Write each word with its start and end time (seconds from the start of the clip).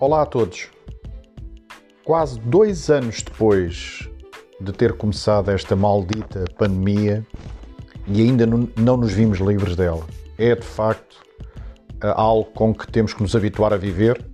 Olá 0.00 0.22
a 0.22 0.26
todos. 0.26 0.66
Quase 2.04 2.40
dois 2.40 2.88
anos 2.88 3.22
depois 3.22 4.08
de 4.58 4.72
ter 4.72 4.94
começado 4.94 5.50
esta 5.50 5.76
maldita 5.76 6.46
pandemia 6.56 7.26
e 8.06 8.22
ainda 8.22 8.46
não 8.46 8.96
nos 8.96 9.12
vimos 9.12 9.40
livres 9.40 9.76
dela. 9.76 10.02
É 10.38 10.54
de 10.54 10.64
facto 10.64 11.18
algo 12.00 12.50
com 12.52 12.72
que 12.72 12.90
temos 12.90 13.12
que 13.12 13.20
nos 13.20 13.36
habituar 13.36 13.74
a 13.74 13.76
viver 13.76 14.24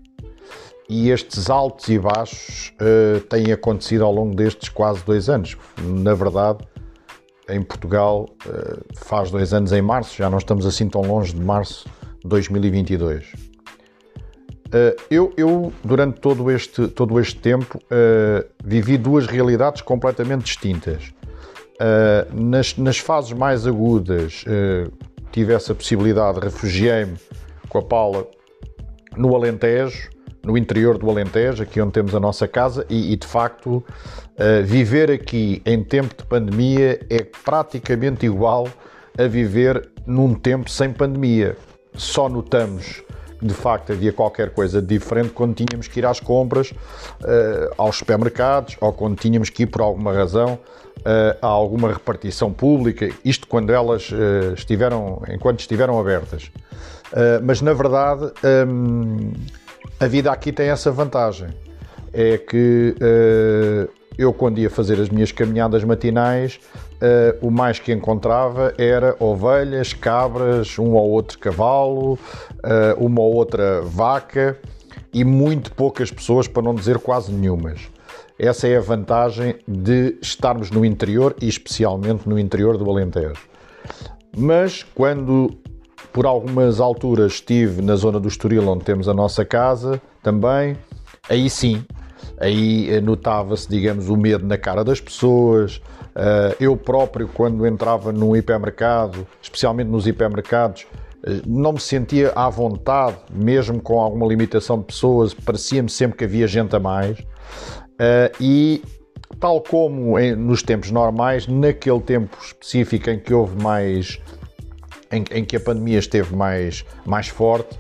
e 0.88 1.10
estes 1.10 1.50
altos 1.50 1.88
e 1.88 1.98
baixos 1.98 2.72
uh, 2.80 3.20
têm 3.22 3.50
acontecido 3.50 4.04
ao 4.04 4.14
longo 4.14 4.36
destes 4.36 4.68
quase 4.68 5.04
dois 5.04 5.28
anos. 5.28 5.56
Na 5.82 6.14
verdade, 6.14 6.64
em 7.48 7.60
Portugal 7.60 8.28
uh, 8.46 8.84
faz 8.94 9.32
dois 9.32 9.52
anos 9.52 9.72
em 9.72 9.82
março, 9.82 10.16
já 10.16 10.30
não 10.30 10.38
estamos 10.38 10.64
assim 10.64 10.88
tão 10.88 11.00
longe 11.00 11.34
de 11.34 11.40
março 11.40 11.88
de 12.22 12.28
2022. 12.28 13.55
Uh, 14.66 15.00
eu, 15.10 15.32
eu, 15.36 15.72
durante 15.84 16.20
todo 16.20 16.50
este, 16.50 16.88
todo 16.88 17.20
este 17.20 17.36
tempo, 17.36 17.78
vivi 18.64 18.98
duas 18.98 19.26
realidades 19.26 19.80
completamente 19.80 20.44
distintas. 20.44 21.14
Nas, 22.32 22.76
nas, 22.76 22.98
fases 22.98 23.32
mais 23.32 23.66
agudas, 23.66 24.44
tive 25.30 25.52
essa 25.52 25.74
possibilidade, 25.74 26.40
refugiei-me 26.40 27.16
com 27.68 27.78
a 27.78 27.82
Paula 27.82 28.26
no 29.16 29.34
Alentejo, 29.34 30.10
no 30.46 30.56
interior 30.56 30.96
do 30.96 31.10
Alentejo, 31.10 31.64
aqui 31.64 31.80
onde 31.80 31.92
temos 31.92 32.14
a 32.14 32.20
nossa 32.20 32.46
casa, 32.46 32.86
e, 32.88 33.12
e 33.12 33.16
de 33.16 33.26
facto 33.26 33.78
uh, 33.78 33.84
viver 34.64 35.10
aqui 35.10 35.60
em 35.66 35.82
tempo 35.82 36.14
de 36.16 36.24
pandemia 36.24 37.00
é 37.10 37.24
praticamente 37.44 38.24
igual 38.24 38.68
a 39.18 39.26
viver 39.26 39.90
num 40.06 40.34
tempo 40.34 40.70
sem 40.70 40.92
pandemia. 40.92 41.56
Só 41.94 42.28
notamos 42.28 43.02
de 43.40 43.54
facto 43.54 43.92
havia 43.92 44.12
qualquer 44.12 44.50
coisa 44.50 44.80
diferente 44.80 45.30
quando 45.30 45.54
tínhamos 45.54 45.88
que 45.88 46.00
ir 46.00 46.06
às 46.06 46.20
compras, 46.20 46.70
uh, 46.70 47.74
aos 47.76 47.96
supermercados, 47.96 48.76
ou 48.80 48.92
quando 48.92 49.16
tínhamos 49.16 49.50
que 49.50 49.64
ir 49.64 49.66
por 49.66 49.82
alguma 49.82 50.12
razão 50.12 50.54
uh, 50.54 51.36
a 51.40 51.46
alguma 51.46 51.92
repartição 51.92 52.52
pública, 52.52 53.08
isto 53.24 53.46
quando 53.46 53.70
elas 53.70 54.10
uh, 54.10 54.54
estiveram, 54.54 55.22
enquanto 55.28 55.60
estiveram 55.60 55.98
abertas. 55.98 56.50
mas 57.42 57.60
na 57.60 57.72
verdade 57.72 58.32
um, 58.68 59.32
a 60.00 60.06
vida 60.06 60.30
aqui 60.30 60.52
tem 60.52 60.68
essa 60.68 60.90
vantagem. 60.90 61.48
É 62.12 62.38
que 62.38 62.94
eu, 64.18 64.32
quando 64.32 64.58
ia 64.58 64.70
fazer 64.70 65.00
as 65.00 65.08
minhas 65.08 65.30
caminhadas 65.30 65.84
matinais, 65.84 66.58
uh, 66.94 67.46
o 67.46 67.50
mais 67.50 67.78
que 67.78 67.92
encontrava 67.92 68.72
era 68.78 69.14
ovelhas, 69.18 69.92
cabras, 69.92 70.78
um 70.78 70.94
ou 70.94 71.10
outro 71.10 71.38
cavalo, 71.38 72.14
uh, 72.14 72.18
uma 72.98 73.20
ou 73.20 73.34
outra 73.34 73.82
vaca 73.82 74.58
e 75.12 75.24
muito 75.24 75.72
poucas 75.72 76.10
pessoas, 76.10 76.48
para 76.48 76.62
não 76.62 76.74
dizer 76.74 76.98
quase 76.98 77.32
nenhumas. 77.32 77.80
Essa 78.38 78.68
é 78.68 78.76
a 78.76 78.80
vantagem 78.80 79.56
de 79.66 80.18
estarmos 80.20 80.70
no 80.70 80.84
interior 80.84 81.34
e 81.40 81.48
especialmente 81.48 82.28
no 82.28 82.38
interior 82.38 82.76
do 82.76 82.88
Alentejo. 82.90 83.48
Mas 84.36 84.82
quando 84.82 85.58
por 86.16 86.24
algumas 86.24 86.80
alturas 86.80 87.32
estive 87.34 87.82
na 87.82 87.94
zona 87.94 88.18
do 88.18 88.26
Estoril, 88.26 88.66
onde 88.66 88.84
temos 88.84 89.06
a 89.06 89.12
nossa 89.12 89.44
casa 89.44 90.00
também. 90.22 90.74
Aí 91.28 91.50
sim, 91.50 91.84
aí 92.38 92.90
eh, 92.90 93.00
notava-se, 93.00 93.68
digamos, 93.68 94.08
o 94.08 94.16
medo 94.16 94.46
na 94.46 94.58
cara 94.58 94.84
das 94.84 95.00
pessoas. 95.00 95.80
Eh, 96.14 96.56
eu 96.60 96.76
próprio, 96.76 97.28
quando 97.28 97.66
entrava 97.66 98.12
num 98.12 98.34
hipermercado, 98.36 99.26
especialmente 99.40 99.88
nos 99.88 100.06
hipermercados, 100.06 100.86
eh, 101.24 101.40
não 101.46 101.72
me 101.72 101.80
sentia 101.80 102.32
à 102.34 102.48
vontade, 102.48 103.16
mesmo 103.32 103.80
com 103.80 104.00
alguma 104.00 104.26
limitação 104.26 104.78
de 104.78 104.84
pessoas, 104.84 105.32
parecia-me 105.34 105.88
sempre 105.88 106.18
que 106.18 106.24
havia 106.24 106.46
gente 106.46 106.74
a 106.74 106.80
mais. 106.80 107.18
E 108.38 108.82
tal 109.40 109.62
como 109.62 110.18
nos 110.36 110.62
tempos 110.62 110.90
normais, 110.90 111.46
naquele 111.46 112.00
tempo 112.00 112.36
específico 112.42 113.08
em 113.08 113.18
que 113.18 113.32
houve 113.32 113.60
mais 113.62 114.20
em, 115.10 115.24
em 115.30 115.44
que 115.44 115.56
a 115.56 115.60
pandemia 115.60 115.98
esteve 115.98 116.36
mais, 116.36 116.84
mais 117.06 117.28
forte, 117.28 117.78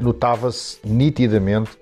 notava-se 0.00 0.78
nitidamente 0.82 1.76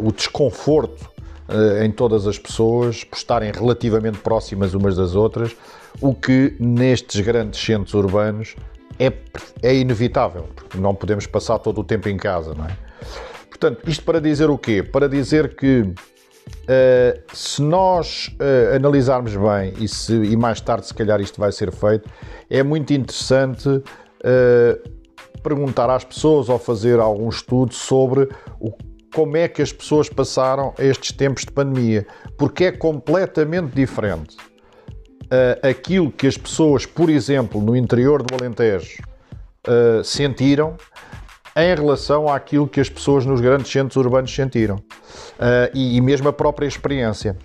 o 0.00 0.12
desconforto 0.12 1.08
uh, 1.48 1.82
em 1.82 1.90
todas 1.90 2.26
as 2.26 2.38
pessoas 2.38 3.04
por 3.04 3.16
estarem 3.16 3.50
relativamente 3.50 4.18
próximas 4.18 4.74
umas 4.74 4.96
das 4.96 5.14
outras, 5.14 5.56
o 6.00 6.14
que 6.14 6.54
nestes 6.60 7.20
grandes 7.20 7.60
centros 7.60 7.94
urbanos 7.94 8.54
é, 8.98 9.12
é 9.62 9.74
inevitável, 9.74 10.48
porque 10.54 10.78
não 10.78 10.94
podemos 10.94 11.26
passar 11.26 11.58
todo 11.58 11.80
o 11.80 11.84
tempo 11.84 12.08
em 12.08 12.16
casa, 12.16 12.54
não 12.54 12.66
é? 12.66 12.76
Portanto, 13.48 13.88
isto 13.88 14.04
para 14.04 14.20
dizer 14.20 14.50
o 14.50 14.58
quê? 14.58 14.82
Para 14.82 15.08
dizer 15.08 15.56
que 15.56 15.92
Uh, 16.64 17.20
se 17.34 17.60
nós 17.60 18.34
uh, 18.40 18.74
analisarmos 18.74 19.36
bem 19.36 19.74
e, 19.78 19.86
se, 19.86 20.14
e, 20.14 20.34
mais 20.34 20.62
tarde, 20.62 20.86
se 20.86 20.94
calhar, 20.94 21.20
isto 21.20 21.38
vai 21.38 21.52
ser 21.52 21.70
feito, 21.70 22.08
é 22.48 22.62
muito 22.62 22.90
interessante 22.94 23.68
uh, 23.68 23.82
perguntar 25.42 25.90
às 25.90 26.04
pessoas 26.04 26.48
ou 26.48 26.58
fazer 26.58 27.00
algum 27.00 27.28
estudo 27.28 27.74
sobre 27.74 28.30
o, 28.58 28.72
como 29.18 29.36
é 29.36 29.48
que 29.48 29.60
as 29.60 29.72
pessoas 29.72 30.08
passaram 30.08 30.72
estes 30.78 31.10
tempos 31.10 31.44
de 31.44 31.50
pandemia, 31.50 32.06
porque 32.36 32.66
é 32.66 32.72
completamente 32.72 33.72
diferente 33.74 34.36
aquilo 35.60 36.12
que 36.12 36.28
as 36.28 36.38
pessoas, 36.38 36.86
por 36.86 37.10
exemplo, 37.10 37.60
no 37.60 37.74
interior 37.74 38.22
do 38.22 38.32
Alentejo 38.32 39.02
sentiram 40.04 40.76
em 41.56 41.74
relação 41.74 42.28
àquilo 42.28 42.68
que 42.68 42.80
as 42.80 42.88
pessoas 42.88 43.26
nos 43.26 43.40
grandes 43.40 43.72
centros 43.72 43.96
urbanos 43.96 44.32
sentiram 44.32 44.76
uh, 44.76 45.68
e, 45.74 45.96
e, 45.96 46.00
mesmo 46.00 46.28
a 46.28 46.32
própria 46.32 46.68
experiência. 46.68 47.36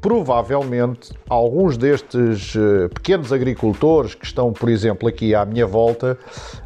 Provavelmente 0.00 1.12
alguns 1.28 1.76
destes 1.76 2.54
uh, 2.54 2.88
pequenos 2.94 3.32
agricultores 3.32 4.14
que 4.14 4.24
estão, 4.24 4.52
por 4.52 4.68
exemplo, 4.68 5.08
aqui 5.08 5.34
à 5.34 5.44
minha 5.44 5.66
volta, 5.66 6.16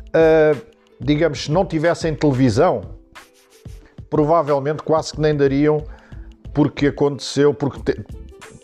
uh, 0.08 0.60
digamos, 1.00 1.44
se 1.44 1.50
não 1.50 1.64
tivessem 1.64 2.14
televisão, 2.14 2.97
provavelmente 4.10 4.82
quase 4.82 5.12
que 5.12 5.20
nem 5.20 5.36
dariam 5.36 5.82
porque 6.52 6.88
aconteceu, 6.88 7.52
porque 7.54 7.92
te, 7.92 8.04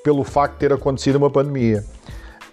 pelo 0.02 0.24
facto 0.24 0.54
de 0.54 0.60
ter 0.60 0.72
acontecido 0.72 1.16
uma 1.16 1.30
pandemia. 1.30 1.84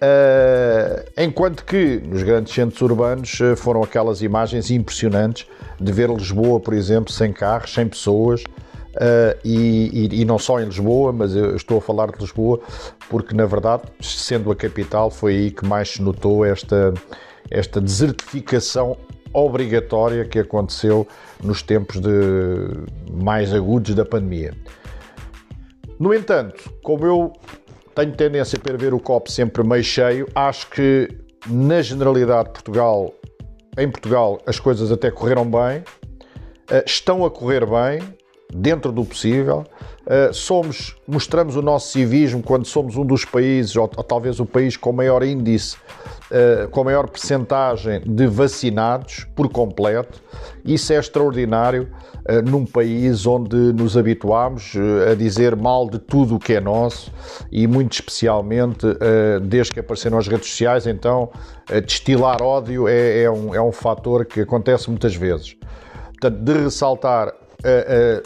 Uh, 0.04 1.06
enquanto 1.16 1.64
que 1.64 2.02
nos 2.04 2.24
grandes 2.24 2.52
centros 2.54 2.82
urbanos 2.82 3.40
uh, 3.40 3.56
foram 3.56 3.84
aquelas 3.84 4.24
imagens 4.24 4.72
impressionantes 4.72 5.48
de 5.80 5.92
ver 5.92 6.10
Lisboa, 6.10 6.60
por 6.60 6.74
exemplo, 6.74 7.14
sem 7.14 7.32
carros, 7.32 7.72
sem 7.72 7.88
pessoas, 7.88 8.42
uh, 8.42 9.38
e, 9.46 10.10
e, 10.12 10.22
e, 10.22 10.26
não 10.26 10.40
só 10.40 10.60
em 10.60 10.66
Lisboa, 10.66 11.12
mas 11.12 11.36
eu 11.36 11.56
estou 11.56 11.78
a 11.78 11.82
falar 11.82 12.12
de 12.12 12.20
Lisboa 12.20 12.60
porque, 13.10 13.36
na 13.36 13.46
verdade, 13.46 13.84
sendo 14.02 14.52
a 14.52 14.56
capital, 14.56 15.12
foi 15.12 15.36
aí 15.36 15.52
que 15.52 15.66
mais 15.68 15.90
se 15.90 16.02
notou 16.02 16.44
esta, 16.44 16.96
esta 17.52 17.80
desertificação 17.80 18.98
obrigatória 19.34 20.26
que 20.26 20.40
aconteceu 20.40 21.08
nos 21.44 21.62
tempos 21.62 22.00
de 22.00 22.12
mais 23.12 23.54
agudos 23.54 23.96
da 23.96 24.06
pandemia. 24.06 24.54
No 26.00 26.14
entanto, 26.14 26.72
como 26.82 27.06
eu 27.06 27.34
tenho 27.94 28.14
tendência 28.14 28.58
para 28.58 28.78
ver 28.78 28.94
o 28.94 29.00
copo 29.00 29.30
sempre 29.30 29.64
meio 29.64 29.84
cheio. 29.84 30.28
Acho 30.34 30.70
que, 30.70 31.10
na 31.48 31.82
generalidade, 31.82 32.52
Portugal, 32.52 33.14
em 33.78 33.90
Portugal, 33.90 34.40
as 34.46 34.60
coisas 34.60 34.92
até 34.92 35.12
correram 35.12 35.46
bem, 35.46 35.84
eh, 36.70 36.84
estão 36.86 37.26
a 37.26 37.32
correr 37.32 37.66
bem, 37.66 38.02
dentro 38.54 38.92
do 38.92 39.04
possível. 39.04 39.66
Eh, 40.06 40.32
somos, 40.34 40.96
mostramos 41.08 41.56
o 41.56 41.62
nosso 41.62 41.92
civismo 41.92 42.42
quando 42.42 42.66
somos 42.66 42.96
um 42.96 43.06
dos 43.06 43.26
países, 43.26 43.76
ou, 43.76 43.90
ou 43.96 44.04
talvez 44.04 44.40
o 44.40 44.46
país 44.46 44.78
com 44.78 44.92
maior 44.92 45.24
índice, 45.24 45.78
uh, 46.32 46.70
com 46.70 46.84
maior 46.84 47.10
percentagem 47.10 48.02
de 48.06 48.26
vacinados 48.28 49.28
por 49.36 49.50
completo. 49.50 50.22
Isso 50.64 50.94
é 50.94 50.98
extraordinário 50.98 51.90
uh, 52.28 52.50
num 52.50 52.66
país 52.66 53.26
onde 53.26 53.56
nos 53.56 53.98
habituámos 53.98 54.74
uh, 54.76 55.12
a 55.12 55.16
dizer 55.16 55.56
mal 55.56 55.90
de 55.90 56.00
tudo 56.00 56.36
o 56.36 56.40
que 56.40 56.54
é 56.54 56.62
nosso 56.62 57.12
e 57.52 57.68
muito 57.68 57.94
especialmente 57.94 58.88
desde 59.44 59.74
que 59.74 59.80
apareceram 59.80 60.18
as 60.18 60.28
redes 60.28 60.50
sociais, 60.50 60.88
então 60.88 61.30
destilar 61.86 62.42
ódio 62.42 62.88
é, 62.88 63.24
é, 63.24 63.32
um, 63.32 63.54
é 63.54 63.62
um 63.62 63.72
fator 63.72 64.26
que 64.26 64.42
acontece 64.42 64.90
muitas 64.90 65.16
vezes. 65.16 65.56
Portanto, 66.20 66.42
de 66.42 66.54
ressaltar 66.54 67.34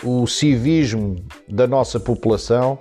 o 0.03 0.27
civismo 0.27 1.15
da 1.47 1.65
nossa 1.65 1.99
população 1.99 2.77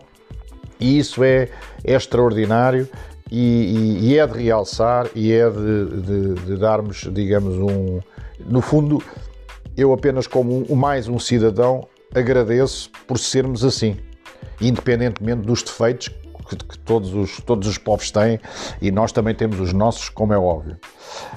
e 0.78 0.98
isso 0.98 1.22
é, 1.22 1.48
é 1.84 1.94
extraordinário 1.94 2.88
e, 3.30 3.38
e, 3.38 4.08
e, 4.08 4.18
é 4.18 4.26
de 4.26 4.42
realçar 4.42 5.08
e 5.14 5.32
é 5.32 5.48
de, 5.48 6.02
de, 6.02 6.34
de, 6.34 6.56
darmos, 6.56 7.08
digamos, 7.12 7.54
um. 7.56 8.00
No 8.46 8.60
fundo, 8.60 9.02
eu 9.76 9.92
apenas 9.92 10.26
como 10.26 10.64
um, 10.70 10.74
mais 10.76 11.08
um 11.08 11.18
cidadão 11.18 11.86
agradeço 12.14 12.90
por 13.06 13.18
sermos 13.18 13.64
assim, 13.64 13.96
independentemente 14.60 15.42
dos 15.42 15.62
defeitos 15.62 16.08
que, 16.48 16.56
que, 16.56 16.78
todos, 16.80 17.14
os, 17.14 17.38
todos 17.40 17.66
os 17.66 17.78
povos 17.78 18.10
têm 18.10 18.38
e 18.80 18.90
nós 18.90 19.10
também 19.10 19.34
temos 19.34 19.58
os 19.58 19.72
nossos, 19.72 20.08
como 20.08 20.32
é 20.32 20.38
óbvio. 20.38 20.76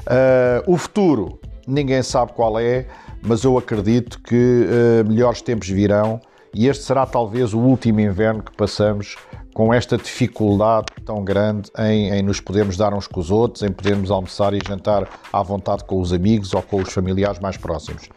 Uh, 0.06 0.72
o 0.72 0.78
futuro 0.78 1.40
ninguém 1.68 2.02
sabe 2.02 2.34
qual 2.34 2.60
é, 2.60 2.88
mas 3.22 3.44
eu 3.44 3.58
acredito 3.58 4.22
que 4.22 4.36
uh, 4.66 5.08
melhores 5.08 5.42
tempos 5.42 5.68
virão 5.68 6.20
e 6.54 6.68
este 6.68 6.84
será 6.84 7.06
talvez 7.06 7.54
o 7.54 7.60
último 7.60 8.00
inverno 8.00 8.42
que 8.42 8.56
passamos 8.56 9.16
com 9.58 9.74
esta 9.74 9.98
dificuldade 9.98 10.86
tão 11.04 11.24
grande 11.24 11.72
em, 11.80 12.12
em, 12.12 12.22
nos 12.22 12.40
podermos 12.40 12.78
dar 12.78 12.94
uns 12.94 13.08
com 13.08 13.20
os 13.20 13.32
outros, 13.32 13.64
em 13.64 13.72
podermos 13.72 14.12
almoçar 14.12 14.54
e 14.54 14.60
jantar 14.64 15.10
à 15.34 15.42
vontade 15.42 15.84
com 15.84 16.00
os 16.00 16.14
amigos 16.14 16.54
ou 16.54 16.62
com 16.62 16.80
os 16.80 16.94
familiares 16.94 17.40
mais 17.40 17.58
próximos. 17.58 18.08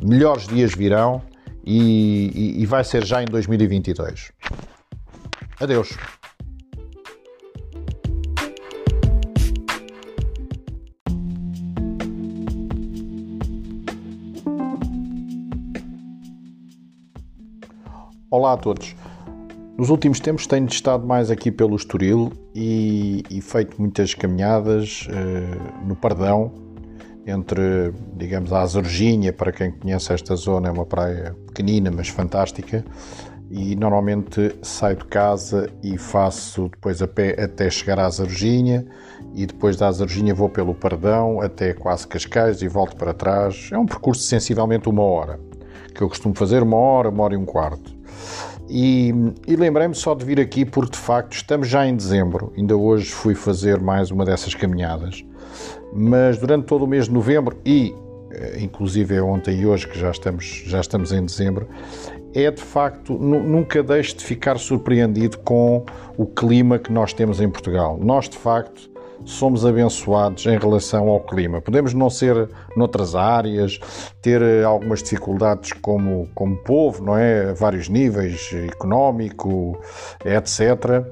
Melhores 0.00 0.46
dias 0.46 0.72
virão 0.76 1.20
e, 1.64 2.30
e, 2.32 2.62
e 2.62 2.66
vai 2.66 2.84
ser 2.84 3.04
já 3.04 3.20
em 3.20 3.26
2022. 3.26 4.30
Adeus. 5.58 5.88
Olá 18.30 18.52
a 18.52 18.56
todos. 18.56 18.94
Nos 19.76 19.90
últimos 19.90 20.18
tempos 20.20 20.46
tenho 20.46 20.66
estado 20.66 21.06
mais 21.06 21.30
aqui 21.30 21.50
pelo 21.50 21.76
Estoril 21.76 22.32
e, 22.54 23.22
e 23.28 23.42
feito 23.42 23.78
muitas 23.78 24.14
caminhadas 24.14 25.06
uh, 25.10 25.86
no 25.86 25.94
Pardão, 25.94 26.50
entre, 27.26 27.92
digamos, 28.16 28.54
a 28.54 28.62
Azorginha, 28.62 29.34
para 29.34 29.52
quem 29.52 29.70
conhece 29.70 30.14
esta 30.14 30.34
zona, 30.34 30.68
é 30.68 30.72
uma 30.72 30.86
praia 30.86 31.36
pequenina, 31.48 31.90
mas 31.90 32.08
fantástica, 32.08 32.82
e 33.50 33.76
normalmente 33.76 34.56
saio 34.62 34.96
de 34.96 35.04
casa 35.04 35.68
e 35.82 35.98
faço 35.98 36.70
depois 36.70 37.02
a 37.02 37.06
pé 37.06 37.36
até 37.38 37.68
chegar 37.68 37.98
à 37.98 38.06
Azorginha 38.06 38.86
e 39.34 39.44
depois 39.44 39.76
da 39.76 39.88
Azorginha 39.88 40.34
vou 40.34 40.48
pelo 40.48 40.74
Pardão 40.74 41.42
até 41.42 41.74
quase 41.74 42.08
Cascais 42.08 42.62
e 42.62 42.68
volto 42.68 42.96
para 42.96 43.12
trás. 43.12 43.68
É 43.70 43.76
um 43.76 43.84
percurso 43.84 44.22
de 44.22 44.28
sensivelmente 44.28 44.88
uma 44.88 45.02
hora, 45.02 45.38
que 45.94 46.00
eu 46.00 46.08
costumo 46.08 46.34
fazer 46.34 46.62
uma 46.62 46.78
hora, 46.78 47.10
uma 47.10 47.24
hora 47.24 47.34
e 47.34 47.36
um 47.36 47.44
quarto. 47.44 47.95
E, 48.68 49.14
e 49.46 49.54
lembrei-me 49.54 49.94
só 49.94 50.14
de 50.14 50.24
vir 50.24 50.40
aqui 50.40 50.64
porque 50.64 50.92
de 50.92 50.98
facto 50.98 51.34
estamos 51.34 51.68
já 51.68 51.86
em 51.86 51.94
dezembro, 51.94 52.52
ainda 52.56 52.76
hoje 52.76 53.10
fui 53.10 53.34
fazer 53.34 53.80
mais 53.80 54.10
uma 54.10 54.24
dessas 54.24 54.54
caminhadas, 54.54 55.24
mas 55.92 56.36
durante 56.38 56.66
todo 56.66 56.84
o 56.84 56.86
mês 56.86 57.06
de 57.06 57.12
novembro 57.12 57.56
e 57.64 57.94
eh, 58.32 58.58
inclusive 58.60 59.14
é 59.14 59.22
ontem 59.22 59.60
e 59.60 59.66
hoje 59.66 59.86
que 59.86 59.98
já 59.98 60.10
estamos, 60.10 60.64
já 60.66 60.80
estamos 60.80 61.12
em 61.12 61.24
dezembro, 61.24 61.68
é 62.34 62.50
de 62.50 62.60
facto, 62.60 63.14
nunca 63.14 63.82
deixe 63.82 64.14
de 64.14 64.24
ficar 64.24 64.58
surpreendido 64.58 65.38
com 65.38 65.84
o 66.18 66.26
clima 66.26 66.78
que 66.78 66.92
nós 66.92 67.14
temos 67.14 67.40
em 67.40 67.48
Portugal. 67.48 67.98
Nós 67.98 68.28
de 68.28 68.36
facto 68.36 68.90
somos 69.24 69.64
abençoados 69.64 70.46
em 70.46 70.58
relação 70.58 71.08
ao 71.08 71.20
clima. 71.20 71.60
Podemos 71.60 71.94
não 71.94 72.10
ser 72.10 72.48
noutras 72.76 73.14
áreas, 73.14 73.78
ter 74.20 74.42
eh, 74.42 74.62
algumas 74.62 75.02
dificuldades 75.02 75.72
como, 75.72 76.28
como 76.34 76.56
povo, 76.56 77.04
não 77.04 77.16
é? 77.16 77.50
A 77.50 77.52
vários 77.54 77.88
níveis, 77.88 78.50
económico, 78.52 79.78
etc. 80.24 81.04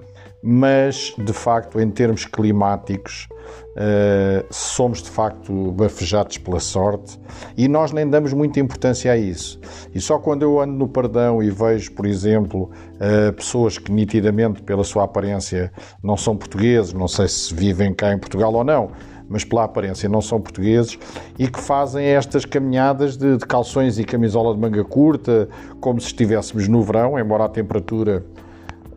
Mas, 0.46 1.14
de 1.17 1.32
facto, 1.32 1.81
em 1.81 1.91
termos 1.91 2.26
climáticos, 2.26 3.29
Uh, 3.75 4.46
somos 4.50 5.02
de 5.02 5.11
facto 5.11 5.73
bafejados 5.73 6.38
pela 6.38 6.61
sorte 6.61 7.19
e 7.56 7.67
nós 7.67 7.91
nem 7.91 8.08
damos 8.08 8.32
muita 8.32 8.61
importância 8.61 9.11
a 9.11 9.17
isso. 9.17 9.61
E 9.93 10.00
só 10.00 10.17
quando 10.19 10.43
eu 10.43 10.61
ando 10.61 10.75
no 10.75 10.87
Pardão 10.87 11.43
e 11.43 11.50
vejo, 11.50 11.91
por 11.93 12.06
exemplo, 12.06 12.70
uh, 12.94 13.32
pessoas 13.32 13.76
que 13.76 13.91
nitidamente, 13.91 14.62
pela 14.62 14.85
sua 14.85 15.05
aparência, 15.05 15.73
não 16.02 16.17
são 16.17 16.37
portugueses, 16.37 16.93
não 16.93 17.08
sei 17.08 17.26
se 17.26 17.52
vivem 17.52 17.93
cá 17.93 18.12
em 18.12 18.19
Portugal 18.19 18.55
ou 18.55 18.62
não, 18.62 18.93
mas 19.29 19.44
pela 19.44 19.64
aparência 19.64 20.08
não 20.08 20.20
são 20.20 20.40
portugueses 20.40 20.97
e 21.37 21.49
que 21.49 21.61
fazem 21.61 22.06
estas 22.06 22.44
caminhadas 22.44 23.17
de, 23.17 23.37
de 23.37 23.44
calções 23.44 23.99
e 23.99 24.05
camisola 24.05 24.55
de 24.55 24.61
manga 24.61 24.85
curta, 24.85 25.49
como 25.81 26.00
se 26.00 26.06
estivéssemos 26.06 26.69
no 26.69 26.81
verão, 26.81 27.19
embora 27.19 27.44
a 27.44 27.49
temperatura 27.49 28.25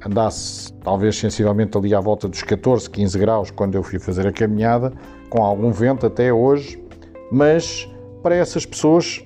andasse 0.07 0.73
talvez 0.83 1.17
sensivelmente 1.17 1.77
ali 1.77 1.93
à 1.93 1.99
volta 1.99 2.27
dos 2.27 2.41
14, 2.41 2.89
15 2.89 3.19
graus 3.19 3.51
quando 3.51 3.75
eu 3.75 3.83
fui 3.83 3.99
fazer 3.99 4.25
a 4.25 4.31
caminhada, 4.31 4.91
com 5.29 5.43
algum 5.43 5.71
vento 5.71 6.05
até 6.05 6.31
hoje, 6.33 6.81
mas 7.31 7.87
para 8.23 8.35
essas 8.35 8.65
pessoas 8.65 9.23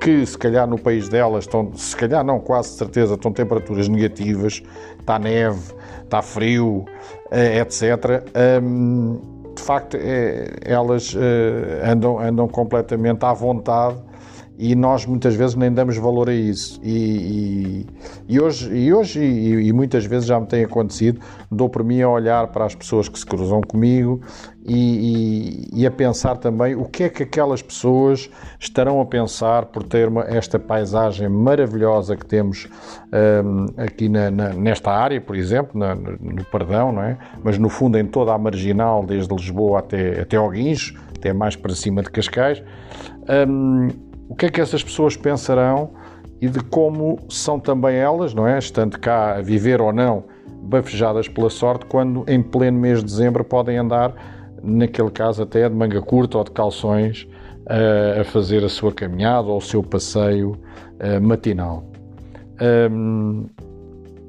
que 0.00 0.24
se 0.24 0.38
calhar 0.38 0.66
no 0.66 0.78
país 0.78 1.08
delas 1.08 1.44
estão, 1.44 1.72
se 1.74 1.96
calhar 1.96 2.24
não, 2.24 2.38
quase 2.38 2.70
certeza, 2.70 3.14
estão 3.14 3.32
temperaturas 3.32 3.88
negativas, 3.88 4.62
está 4.98 5.18
neve, 5.18 5.74
está 6.04 6.22
frio, 6.22 6.84
eh, 7.30 7.58
etc. 7.60 8.24
Hum, 8.62 9.20
de 9.54 9.62
facto, 9.62 9.96
é, 9.96 10.50
elas 10.64 11.16
eh, 11.18 11.82
andam, 11.84 12.18
andam 12.20 12.46
completamente 12.46 13.24
à 13.24 13.32
vontade 13.32 14.00
e 14.58 14.74
nós 14.74 15.06
muitas 15.06 15.36
vezes 15.36 15.54
nem 15.54 15.72
damos 15.72 15.96
valor 15.96 16.28
a 16.28 16.34
isso. 16.34 16.80
E, 16.82 17.86
e, 18.28 18.34
e 18.34 18.40
hoje, 18.40 18.74
e, 18.74 18.92
hoje 18.92 19.20
e, 19.20 19.68
e, 19.68 19.72
muitas 19.72 20.04
vezes 20.04 20.26
já 20.26 20.40
me 20.40 20.46
tem 20.46 20.64
acontecido, 20.64 21.20
dou 21.48 21.68
por 21.68 21.84
mim 21.84 22.02
a 22.02 22.08
olhar 22.08 22.48
para 22.48 22.64
as 22.64 22.74
pessoas 22.74 23.08
que 23.08 23.16
se 23.16 23.24
cruzam 23.24 23.60
comigo 23.60 24.20
e, 24.66 25.86
a 25.86 25.90
pensar 25.92 26.36
também 26.36 26.74
o 26.74 26.84
que 26.84 27.04
é 27.04 27.08
que 27.08 27.22
aquelas 27.22 27.62
pessoas 27.62 28.28
estarão 28.58 29.00
a 29.00 29.06
pensar 29.06 29.66
por 29.66 29.84
ter 29.84 30.08
uma, 30.08 30.22
esta 30.24 30.58
paisagem 30.58 31.28
maravilhosa 31.28 32.16
que 32.16 32.26
temos 32.26 32.68
um, 33.44 33.66
aqui 33.80 34.08
na, 34.08 34.28
na, 34.28 34.48
nesta 34.50 34.90
área, 34.90 35.20
por 35.20 35.36
exemplo, 35.36 35.78
na, 35.78 35.94
no 35.94 36.44
Perdão, 36.44 36.92
não 36.92 37.02
é? 37.02 37.16
Mas 37.44 37.56
no 37.58 37.68
fundo 37.68 37.96
em 37.96 38.04
toda 38.04 38.34
a 38.34 38.38
marginal, 38.38 39.06
desde 39.06 39.32
Lisboa 39.32 39.78
até, 39.78 40.20
até 40.20 40.36
ao 40.36 40.50
Guincho, 40.50 41.00
até 41.16 41.32
mais 41.32 41.54
para 41.54 41.74
cima 41.74 42.02
de 42.02 42.10
Cascais. 42.10 42.62
Um, 43.48 44.07
o 44.28 44.34
que 44.34 44.46
é 44.46 44.48
que 44.50 44.60
essas 44.60 44.84
pessoas 44.84 45.16
pensarão 45.16 45.90
e 46.40 46.48
de 46.48 46.60
como 46.60 47.18
são 47.28 47.58
também 47.58 47.96
elas, 47.96 48.34
não 48.34 48.46
é? 48.46 48.58
Estando 48.58 48.98
cá 48.98 49.36
a 49.36 49.42
viver 49.42 49.80
ou 49.80 49.92
não, 49.92 50.24
bafejadas 50.62 51.26
pela 51.26 51.50
sorte, 51.50 51.86
quando 51.86 52.24
em 52.28 52.42
pleno 52.42 52.78
mês 52.78 52.98
de 52.98 53.06
dezembro 53.06 53.42
podem 53.42 53.78
andar, 53.78 54.14
naquele 54.62 55.10
caso 55.10 55.42
até 55.42 55.68
de 55.68 55.74
manga 55.74 56.00
curta 56.02 56.38
ou 56.38 56.44
de 56.44 56.50
calções, 56.50 57.26
a 58.20 58.24
fazer 58.24 58.64
a 58.64 58.68
sua 58.68 58.92
caminhada 58.92 59.48
ou 59.48 59.58
o 59.58 59.60
seu 59.60 59.82
passeio 59.82 60.56
matinal. 61.20 61.84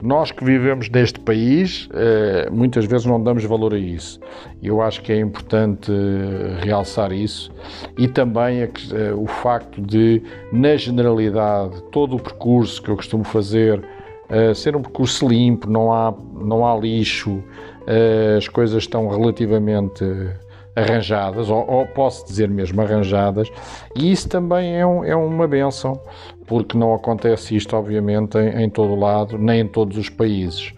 Nós 0.02 0.32
que 0.32 0.46
vivemos 0.46 0.90
neste 0.90 1.20
país, 1.20 1.90
eh, 1.94 2.50
muitas 2.50 2.86
vezes 2.86 3.06
não 3.06 3.22
damos 3.22 3.44
valor 3.44 3.74
a 3.74 3.78
isso. 3.78 4.20
Eu 4.64 4.82
acho 4.82 5.02
que 5.02 5.12
é 5.12 5.20
importante 5.20 5.92
eh, 5.92 6.64
realçar 6.64 7.12
isso 7.12 7.52
e 7.98 8.08
também 8.08 8.62
eh, 8.62 8.70
o 9.14 9.28
facto 9.28 9.82
de, 9.82 10.24
na 10.54 10.78
generalidade, 10.78 11.84
todo 11.92 12.16
o 12.16 12.20
percurso 12.20 12.82
que 12.82 12.90
eu 12.90 12.96
costumo 12.96 13.24
fazer 13.24 13.84
ser 14.54 14.76
um 14.76 14.82
percurso 14.84 15.28
limpo, 15.28 15.68
não 15.68 15.92
há, 15.92 16.14
não 16.36 16.64
há 16.64 16.78
lixo, 16.78 17.44
as 18.38 18.48
coisas 18.48 18.84
estão 18.84 19.08
relativamente 19.08 20.06
arranjadas, 20.80 21.50
ou, 21.50 21.70
ou, 21.70 21.86
posso 21.88 22.26
dizer 22.26 22.50
mesmo 22.50 22.82
arranjadas, 22.82 23.50
e 23.96 24.12
isso 24.12 24.30
também 24.30 24.76
é, 24.76 24.86
um, 24.86 25.04
é 25.04 25.16
uma 25.16 25.48
benção, 25.48 26.00
porque 26.48 26.78
não 26.78 26.94
acontece 26.94 27.56
isto, 27.56 27.76
obviamente, 27.76 28.38
em, 28.38 28.64
em, 28.64 28.70
todo 28.70 28.96
lado, 28.96 29.38
nem 29.38 29.62
em 29.62 29.68
todos 29.68 29.98
os 29.98 30.10
países. 30.10 30.74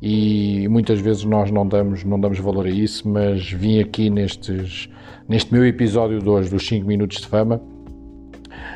E 0.00 0.66
muitas 0.68 1.00
vezes 1.00 1.24
nós 1.24 1.50
não 1.50 1.66
damos, 1.66 2.04
não 2.04 2.18
damos 2.18 2.38
valor 2.38 2.66
a 2.66 2.70
isso, 2.70 3.08
mas 3.08 3.50
vim 3.50 3.80
aqui 3.80 4.10
nestes, 4.10 4.88
neste 5.28 5.52
meu 5.52 5.66
episódio 5.66 6.18
de 6.18 6.28
hoje, 6.28 6.50
dos 6.50 6.66
5 6.66 6.86
Minutos 6.86 7.18
de 7.18 7.26
Fama, 7.26 7.60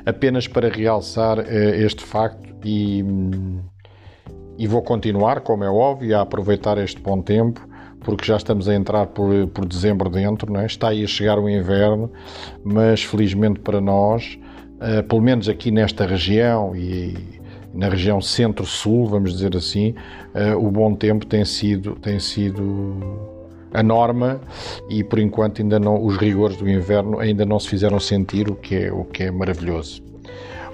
apenas 0.04 0.47
para 0.47 0.68
realçar 0.68 1.38
eh, 1.40 1.80
este 1.85 2.04
facto 2.04 2.47
e, 2.64 3.04
e 4.59 4.66
vou 4.66 4.83
continuar, 4.83 5.40
como 5.40 5.64
é 5.64 5.71
óbvio, 5.71 6.16
a 6.16 6.23
aproveitar 6.23 6.78
este 6.78 7.00
bom 7.00 7.21
tempo 7.21 7.66
porque 8.07 8.25
já 8.25 8.37
estamos 8.37 8.69
a 8.69 8.75
entrar 8.75 9.09
por, 9.09 9.49
por 9.49 9.67
dezembro 9.67 10.09
dentro, 10.09 10.53
não 10.53 10.61
é? 10.61 10.67
está 10.67 10.91
aí 10.91 11.03
a 11.03 11.09
chegar 11.09 11.41
o 11.41 11.51
inverno, 11.51 12.09
mas 12.63 13.03
felizmente 13.03 13.59
para 13.59 13.81
nós, 13.81 14.39
uh, 14.77 15.03
pelo 15.03 15.21
menos 15.21 15.49
aqui 15.49 15.73
nesta 15.73 16.07
região 16.07 16.75
e 16.77 17.17
na 17.75 17.89
região 17.89 18.21
centro-sul, 18.21 19.07
vamos 19.07 19.33
dizer 19.33 19.57
assim, 19.57 19.93
uh, 20.37 20.57
o 20.57 20.71
bom 20.71 20.95
tempo 20.95 21.27
tem 21.27 21.45
sido, 21.45 21.97
tem 21.97 22.21
sido 22.21 22.95
a 23.75 23.83
norma 23.83 24.41
e 24.89 25.03
por 25.03 25.19
enquanto 25.19 25.61
ainda 25.61 25.81
não, 25.81 26.01
os 26.01 26.17
rigores 26.17 26.57
do 26.57 26.71
inverno 26.71 27.19
ainda 27.19 27.45
não 27.45 27.59
se 27.59 27.69
fizeram 27.69 27.99
sentir, 27.99 28.49
o 28.49 28.55
que 28.55 28.77
é, 28.77 28.93
o 28.93 29.05
que 29.05 29.25
é 29.25 29.33
maravilhoso. 29.33 30.01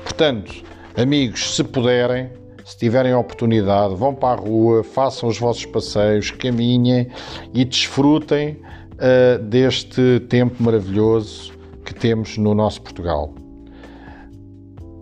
Portanto, 0.02 0.52
amigos, 0.94 1.56
se 1.56 1.64
puderem, 1.64 2.28
se 2.64 2.76
tiverem 2.76 3.14
oportunidade, 3.14 3.94
vão 3.94 4.14
para 4.14 4.40
a 4.40 4.44
rua, 4.44 4.84
façam 4.84 5.28
os 5.28 5.38
vossos 5.38 5.66
passeios, 5.66 6.30
caminhem 6.30 7.08
e 7.52 7.64
desfrutem 7.64 8.58
uh, 8.94 9.42
deste 9.42 10.20
tempo 10.28 10.62
maravilhoso 10.62 11.52
que 11.84 11.94
temos 11.94 12.38
no 12.38 12.54
nosso 12.54 12.80
Portugal. 12.82 13.34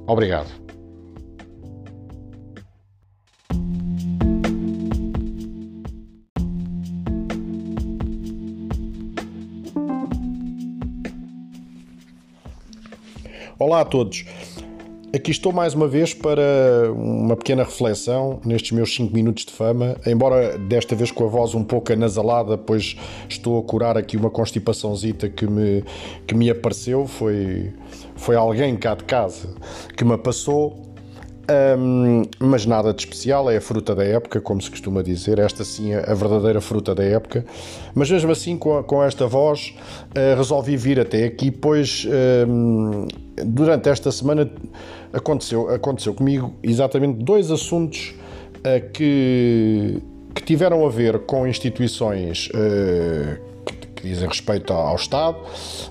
Obrigado. 0.07 0.61
Olá 13.61 13.83
a 13.83 13.85
todos. 13.85 14.25
Aqui 15.13 15.33
estou 15.33 15.53
mais 15.53 15.75
uma 15.75 15.89
vez 15.89 16.15
para 16.15 16.93
uma 16.95 17.37
pequena 17.37 17.65
reflexão 17.65 18.41
nestes 18.45 18.71
meus 18.71 18.95
5 18.95 19.13
minutos 19.13 19.45
de 19.45 19.51
fama, 19.51 19.97
embora 20.07 20.57
desta 20.57 20.95
vez 20.95 21.11
com 21.11 21.25
a 21.25 21.27
voz 21.27 21.53
um 21.53 21.65
pouco 21.65 21.93
anasalada, 21.93 22.57
pois 22.57 22.97
estou 23.29 23.59
a 23.59 23.63
curar 23.65 23.97
aqui 23.97 24.17
uma 24.17 24.31
constipaçãozita 24.31 25.29
que 25.29 25.49
me, 25.49 25.83
que 26.29 26.33
me 26.33 26.49
apareceu. 26.49 27.09
Foi, 27.09 27.73
foi 28.15 28.37
alguém 28.37 28.77
cá 28.77 28.95
de 28.95 29.03
casa 29.03 29.53
que 29.97 30.05
me 30.05 30.17
passou 30.17 30.91
um, 31.51 32.23
mas 32.39 32.65
nada 32.65 32.95
de 32.95 33.01
especial, 33.03 33.51
é 33.51 33.57
a 33.57 33.61
fruta 33.61 33.95
da 33.95 34.05
época, 34.05 34.41
como 34.41 34.63
se 34.63 34.71
costuma 34.71 35.03
dizer. 35.03 35.39
Esta 35.39 35.65
sim 35.65 35.93
é 35.93 36.09
a 36.09 36.15
verdadeira 36.15 36.61
fruta 36.61 36.95
da 36.95 37.03
época. 37.03 37.45
Mas 37.95 38.09
mesmo 38.11 38.31
assim, 38.31 38.57
com, 38.57 38.79
a, 38.79 38.85
com 38.85 39.03
esta 39.03 39.27
voz, 39.27 39.75
uh, 40.11 40.37
resolvi 40.37 40.77
vir 40.77 41.01
até 41.01 41.25
aqui, 41.25 41.51
pois 41.51 42.07
um, 42.47 43.09
durante 43.45 43.89
esta 43.89 44.13
semana 44.13 44.49
aconteceu, 45.13 45.69
aconteceu 45.69 46.15
comigo 46.15 46.55
exatamente 46.63 47.23
dois 47.23 47.51
assuntos 47.51 48.15
uh, 48.59 48.91
que, 48.93 49.99
que 50.35 50.43
tiveram 50.43 50.87
a 50.87 50.91
ver 50.91 51.21
com 51.21 51.47
instituições 51.47 52.49
uh, 52.49 53.51
que 54.01 54.09
dizem 54.09 54.27
respeito 54.27 54.73
ao 54.73 54.97
Estado, 54.97 55.37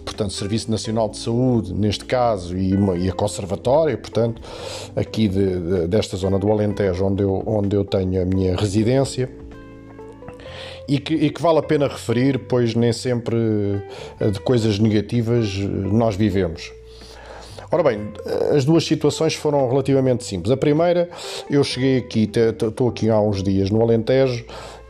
portanto, 0.03 0.33
Serviço 0.33 0.69
Nacional 0.71 1.09
de 1.09 1.17
Saúde, 1.17 1.73
neste 1.73 2.05
caso, 2.05 2.57
e, 2.57 2.73
uma, 2.75 2.97
e 2.97 3.07
a 3.07 3.13
Conservatória, 3.13 3.95
portanto, 3.95 4.41
aqui 4.95 5.27
de, 5.27 5.59
de, 5.59 5.88
desta 5.88 6.17
zona 6.17 6.39
do 6.39 6.51
Alentejo, 6.51 7.05
onde 7.05 7.23
eu, 7.23 7.43
onde 7.45 7.75
eu 7.75 7.85
tenho 7.85 8.21
a 8.21 8.25
minha 8.25 8.55
residência. 8.55 9.29
E 10.88 10.99
que, 10.99 11.13
e 11.13 11.29
que, 11.29 11.39
vale 11.39 11.59
a 11.59 11.61
pena 11.61 11.88
referir, 11.88 12.39
pois 12.49 12.73
nem 12.73 12.91
sempre 12.91 13.38
eh, 14.19 14.31
de 14.31 14.39
coisas 14.39 14.79
negativas 14.79 15.55
nós 15.55 16.15
vivemos. 16.15 16.71
Ora 17.71 17.83
bem, 17.83 18.11
as 18.55 18.65
duas 18.65 18.83
situações 18.83 19.35
foram 19.35 19.69
relativamente 19.69 20.23
simples. 20.23 20.51
A 20.51 20.57
primeira, 20.57 21.07
eu 21.47 21.63
cheguei 21.63 21.99
aqui, 21.99 22.27
estou 22.67 22.89
aqui 22.89 23.09
há 23.09 23.21
uns 23.21 23.43
dias 23.43 23.69
no 23.69 23.79
Alentejo 23.79 24.43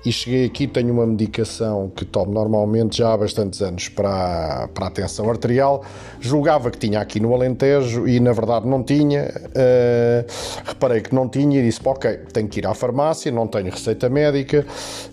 e 0.05 0.13
cheguei 0.13 0.45
aqui, 0.45 0.65
tenho 0.65 0.93
uma 0.93 1.05
medicação 1.05 1.91
que 1.93 2.05
tomo 2.05 2.31
normalmente 2.31 2.99
já 2.99 3.11
há 3.11 3.17
bastantes 3.17 3.61
anos 3.61 3.89
para, 3.89 4.69
para 4.73 4.87
a 4.87 4.89
tensão 4.89 5.29
arterial. 5.29 5.83
Julgava 6.21 6.71
que 6.71 6.77
tinha 6.77 7.01
aqui 7.01 7.19
no 7.19 7.33
Alentejo 7.33 8.07
e 8.07 8.17
na 8.21 8.31
verdade 8.31 8.65
não 8.65 8.81
tinha. 8.81 9.25
Uh, 9.49 10.25
reparei 10.63 11.01
que 11.01 11.13
não 11.13 11.27
tinha 11.27 11.59
e 11.59 11.63
disse: 11.63 11.81
Ok, 11.83 12.17
tenho 12.31 12.47
que 12.47 12.59
ir 12.59 12.65
à 12.65 12.73
farmácia, 12.73 13.29
não 13.29 13.45
tenho 13.45 13.69
receita 13.69 14.07
médica, 14.07 14.65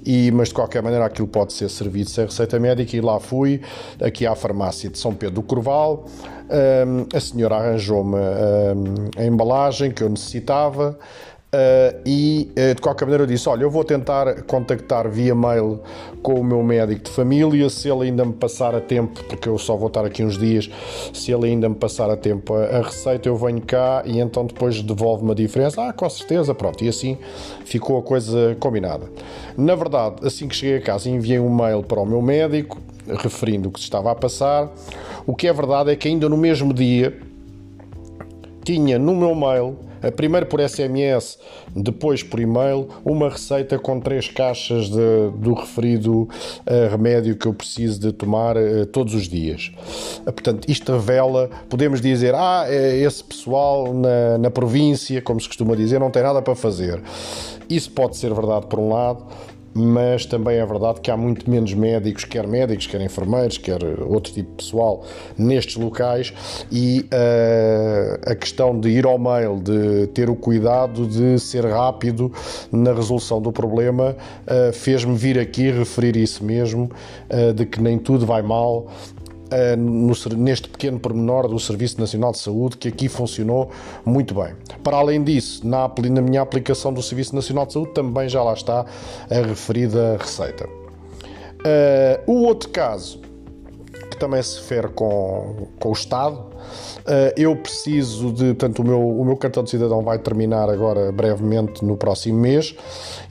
e, 0.04 0.30
mas 0.30 0.48
de 0.48 0.54
qualquer 0.54 0.84
maneira 0.84 1.04
aquilo 1.04 1.26
pode 1.26 1.52
ser 1.52 1.68
servido 1.68 2.08
sem 2.08 2.24
receita 2.24 2.56
médica. 2.60 2.96
E 2.96 3.00
lá 3.00 3.18
fui, 3.18 3.60
aqui 4.00 4.24
à 4.24 4.36
farmácia 4.36 4.88
de 4.88 4.98
São 4.98 5.12
Pedro 5.12 5.34
do 5.34 5.42
Corval. 5.42 6.06
Uh, 6.46 7.06
a 7.14 7.20
senhora 7.20 7.56
arranjou-me 7.56 8.16
uh, 8.16 9.10
a 9.18 9.24
embalagem 9.24 9.90
que 9.90 10.02
eu 10.02 10.08
necessitava. 10.08 10.98
Uh, 11.46 12.02
e 12.04 12.52
uh, 12.52 12.74
de 12.74 12.82
qualquer 12.82 13.04
maneira 13.04 13.22
eu 13.22 13.26
disse: 13.26 13.48
Olha, 13.48 13.62
eu 13.62 13.70
vou 13.70 13.84
tentar 13.84 14.42
contactar 14.42 15.08
via 15.08 15.34
mail 15.34 15.80
com 16.20 16.34
o 16.34 16.44
meu 16.44 16.62
médico 16.62 17.04
de 17.04 17.10
família. 17.10 17.70
Se 17.70 17.88
ele 17.88 18.06
ainda 18.06 18.24
me 18.24 18.32
passar 18.32 18.74
a 18.74 18.80
tempo, 18.80 19.22
porque 19.24 19.48
eu 19.48 19.56
só 19.56 19.76
vou 19.76 19.88
estar 19.88 20.04
aqui 20.04 20.22
uns 20.22 20.36
dias, 20.36 20.68
se 21.14 21.32
ele 21.32 21.46
ainda 21.46 21.68
me 21.68 21.74
passar 21.74 22.10
a 22.10 22.16
tempo 22.16 22.54
a, 22.54 22.64
a 22.64 22.82
receita, 22.82 23.28
eu 23.28 23.36
venho 23.36 23.62
cá 23.62 24.02
e 24.04 24.18
então 24.18 24.44
depois 24.44 24.82
devolve-me 24.82 25.30
a 25.30 25.34
diferença. 25.34 25.88
Ah, 25.88 25.92
com 25.92 26.10
certeza, 26.10 26.54
pronto. 26.54 26.84
E 26.84 26.88
assim 26.88 27.16
ficou 27.64 27.98
a 27.98 28.02
coisa 28.02 28.56
combinada. 28.60 29.10
Na 29.56 29.74
verdade, 29.74 30.26
assim 30.26 30.48
que 30.48 30.54
cheguei 30.54 30.76
a 30.76 30.82
casa, 30.82 31.08
enviei 31.08 31.38
um 31.38 31.54
mail 31.54 31.82
para 31.82 32.00
o 32.00 32.06
meu 32.06 32.20
médico 32.20 32.76
referindo 33.06 33.68
o 33.68 33.72
que 33.72 33.78
se 33.78 33.84
estava 33.84 34.10
a 34.10 34.14
passar. 34.14 34.70
O 35.26 35.34
que 35.34 35.48
é 35.48 35.52
verdade 35.52 35.90
é 35.90 35.96
que 35.96 36.08
ainda 36.08 36.28
no 36.28 36.36
mesmo 36.36 36.72
dia 36.72 37.18
tinha 38.64 38.98
no 38.98 39.14
meu 39.14 39.34
mail 39.34 39.78
primeiro 40.10 40.46
por 40.46 40.60
SMS, 40.60 41.38
depois 41.74 42.22
por 42.22 42.40
e-mail, 42.40 42.88
uma 43.04 43.28
receita 43.28 43.78
com 43.78 44.00
três 44.00 44.28
caixas 44.28 44.88
de, 44.88 45.30
do 45.36 45.54
referido 45.54 46.22
uh, 46.22 46.90
remédio 46.90 47.36
que 47.36 47.46
eu 47.46 47.54
preciso 47.54 48.00
de 48.00 48.12
tomar 48.12 48.56
uh, 48.56 48.86
todos 48.86 49.14
os 49.14 49.28
dias. 49.28 49.72
Uh, 50.20 50.32
portanto, 50.32 50.68
isto 50.68 50.92
revela, 50.92 51.50
podemos 51.68 52.00
dizer, 52.00 52.34
ah, 52.34 52.66
esse 52.70 53.22
pessoal 53.22 53.92
na, 53.92 54.38
na 54.38 54.50
província, 54.50 55.20
como 55.22 55.40
se 55.40 55.48
costuma 55.48 55.74
dizer, 55.74 55.98
não 55.98 56.10
tem 56.10 56.22
nada 56.22 56.42
para 56.42 56.54
fazer. 56.54 57.02
Isso 57.68 57.90
pode 57.90 58.16
ser 58.16 58.32
verdade 58.32 58.66
por 58.66 58.78
um 58.78 58.90
lado, 58.90 59.26
mas 59.76 60.24
também 60.24 60.56
é 60.56 60.64
verdade 60.64 61.00
que 61.02 61.10
há 61.10 61.16
muito 61.16 61.48
menos 61.50 61.74
médicos, 61.74 62.24
quer 62.24 62.46
médicos, 62.46 62.86
quer 62.86 63.00
enfermeiros, 63.02 63.58
quer 63.58 63.80
outro 64.00 64.32
tipo 64.32 64.50
de 64.50 64.56
pessoal 64.56 65.04
nestes 65.36 65.76
locais. 65.76 66.32
E 66.72 67.06
uh, 67.12 68.30
a 68.30 68.34
questão 68.34 68.78
de 68.78 68.88
ir 68.88 69.04
ao 69.04 69.18
mail, 69.18 69.60
de 69.60 70.06
ter 70.08 70.30
o 70.30 70.34
cuidado 70.34 71.06
de 71.06 71.38
ser 71.38 71.66
rápido 71.66 72.32
na 72.72 72.92
resolução 72.92 73.40
do 73.40 73.52
problema, 73.52 74.16
uh, 74.46 74.72
fez-me 74.72 75.14
vir 75.14 75.38
aqui 75.38 75.70
referir 75.70 76.16
isso 76.16 76.42
mesmo, 76.42 76.90
uh, 77.30 77.52
de 77.52 77.66
que 77.66 77.80
nem 77.80 77.98
tudo 77.98 78.24
vai 78.24 78.40
mal 78.40 78.86
Uh, 79.46 79.76
no, 79.76 80.12
neste 80.36 80.68
pequeno 80.68 80.98
pormenor 80.98 81.46
do 81.46 81.58
Serviço 81.60 82.00
Nacional 82.00 82.32
de 82.32 82.38
Saúde, 82.38 82.76
que 82.76 82.88
aqui 82.88 83.08
funcionou 83.08 83.70
muito 84.04 84.34
bem. 84.34 84.54
Para 84.82 84.96
além 84.96 85.22
disso, 85.22 85.66
na, 85.66 85.88
na, 86.10 86.20
minha 86.20 86.42
aplicação 86.42 86.92
do 86.92 87.00
Serviço 87.00 87.34
Nacional 87.34 87.64
de 87.64 87.74
Saúde 87.74 87.92
também 87.92 88.28
já 88.28 88.42
lá 88.42 88.54
está 88.54 88.84
a 89.30 89.34
referida 89.34 90.16
receita. 90.18 90.66
Uh, 90.66 92.30
o 92.30 92.42
outro 92.42 92.68
caso, 92.70 93.20
que 94.16 94.20
também 94.20 94.42
se 94.42 94.56
refere 94.58 94.88
com, 94.88 95.68
com 95.78 95.90
o 95.90 95.92
Estado, 95.92 96.56
Uh, 97.06 97.30
eu 97.36 97.54
preciso 97.54 98.32
de. 98.32 98.46
Portanto, 98.46 98.80
o 98.80 98.84
meu, 98.84 99.00
o 99.00 99.24
meu 99.24 99.36
cartão 99.36 99.62
de 99.62 99.70
cidadão 99.70 100.02
vai 100.02 100.18
terminar 100.18 100.68
agora 100.68 101.12
brevemente 101.12 101.84
no 101.84 101.96
próximo 101.96 102.38
mês 102.38 102.74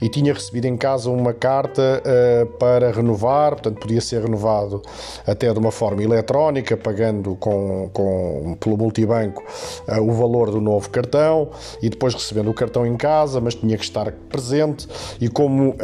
e 0.00 0.08
tinha 0.08 0.32
recebido 0.32 0.64
em 0.66 0.76
casa 0.76 1.10
uma 1.10 1.34
carta 1.34 2.02
uh, 2.02 2.46
para 2.58 2.90
renovar, 2.90 3.52
portanto, 3.52 3.78
podia 3.78 4.00
ser 4.00 4.22
renovado 4.22 4.80
até 5.26 5.52
de 5.52 5.58
uma 5.58 5.70
forma 5.70 6.02
eletrónica, 6.02 6.76
pagando 6.76 7.36
com, 7.36 7.90
com, 7.92 8.56
pelo 8.58 8.78
multibanco 8.78 9.42
uh, 9.88 10.00
o 10.00 10.12
valor 10.12 10.50
do 10.50 10.60
novo 10.60 10.88
cartão 10.88 11.50
e 11.82 11.90
depois 11.90 12.14
recebendo 12.14 12.50
o 12.50 12.54
cartão 12.54 12.86
em 12.86 12.96
casa, 12.96 13.40
mas 13.40 13.54
tinha 13.54 13.76
que 13.76 13.84
estar 13.84 14.10
presente. 14.30 14.88
E 15.20 15.28
como 15.28 15.76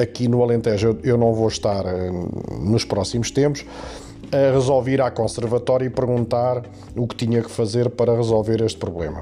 aqui 0.00 0.28
no 0.28 0.42
Alentejo 0.42 0.88
eu, 1.02 1.12
eu 1.12 1.18
não 1.18 1.32
vou 1.32 1.48
estar 1.48 1.84
nos 2.60 2.84
próximos 2.84 3.30
tempos 3.30 3.64
resolvi 4.52 4.92
ir 4.92 5.00
à 5.00 5.10
conservatória 5.10 5.86
e 5.86 5.90
perguntar 5.90 6.62
o 6.96 7.06
que 7.06 7.16
tinha 7.16 7.42
que 7.42 7.50
fazer 7.50 7.90
para 7.90 8.14
resolver 8.14 8.62
este 8.62 8.78
problema. 8.78 9.20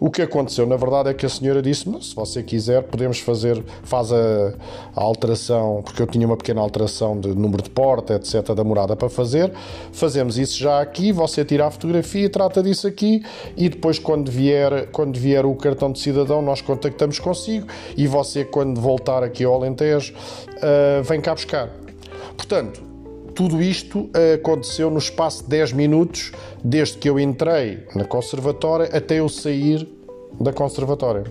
O 0.00 0.10
que 0.10 0.22
aconteceu, 0.22 0.64
na 0.64 0.76
verdade, 0.76 1.08
é 1.08 1.14
que 1.14 1.26
a 1.26 1.28
senhora 1.28 1.60
disse: 1.60 1.84
se 2.02 2.14
você 2.14 2.40
quiser, 2.42 2.84
podemos 2.84 3.18
fazer, 3.18 3.62
faz 3.82 4.12
a, 4.12 4.54
a, 4.94 5.02
alteração, 5.02 5.82
porque 5.84 6.00
eu 6.00 6.06
tinha 6.06 6.24
uma 6.24 6.36
pequena 6.36 6.60
alteração 6.60 7.18
de 7.18 7.28
número 7.34 7.62
de 7.62 7.70
porta, 7.70 8.14
etc., 8.14 8.54
da 8.54 8.62
morada 8.62 8.94
para 8.94 9.08
fazer. 9.08 9.52
Fazemos 9.92 10.38
isso 10.38 10.56
já 10.56 10.80
aqui, 10.80 11.10
você 11.10 11.44
tira 11.44 11.66
a 11.66 11.70
fotografia, 11.70 12.30
trata 12.30 12.62
disso 12.62 12.86
aqui 12.86 13.24
e 13.56 13.68
depois, 13.68 13.98
quando 13.98 14.30
vier, 14.30 14.88
quando 14.92 15.18
vier 15.18 15.44
o 15.44 15.54
cartão 15.56 15.90
de 15.90 15.98
cidadão, 15.98 16.40
nós 16.42 16.60
contactamos 16.60 17.18
consigo 17.18 17.66
e 17.96 18.06
você, 18.06 18.44
quando 18.44 18.80
voltar 18.80 19.24
aqui 19.24 19.42
ao 19.42 19.54
Alentejo, 19.54 20.14
uh, 20.14 21.02
vem 21.02 21.20
cá 21.20 21.34
buscar. 21.34 21.70
Portanto, 22.36 22.87
tudo 23.38 23.62
isto 23.62 24.10
aconteceu 24.34 24.90
no 24.90 24.98
espaço 24.98 25.44
de 25.44 25.50
10 25.50 25.72
minutos, 25.72 26.32
desde 26.64 26.98
que 26.98 27.08
eu 27.08 27.20
entrei 27.20 27.86
na 27.94 28.04
conservatória 28.04 28.86
até 28.92 29.20
eu 29.20 29.28
sair 29.28 29.88
da 30.40 30.52
conservatória. 30.52 31.22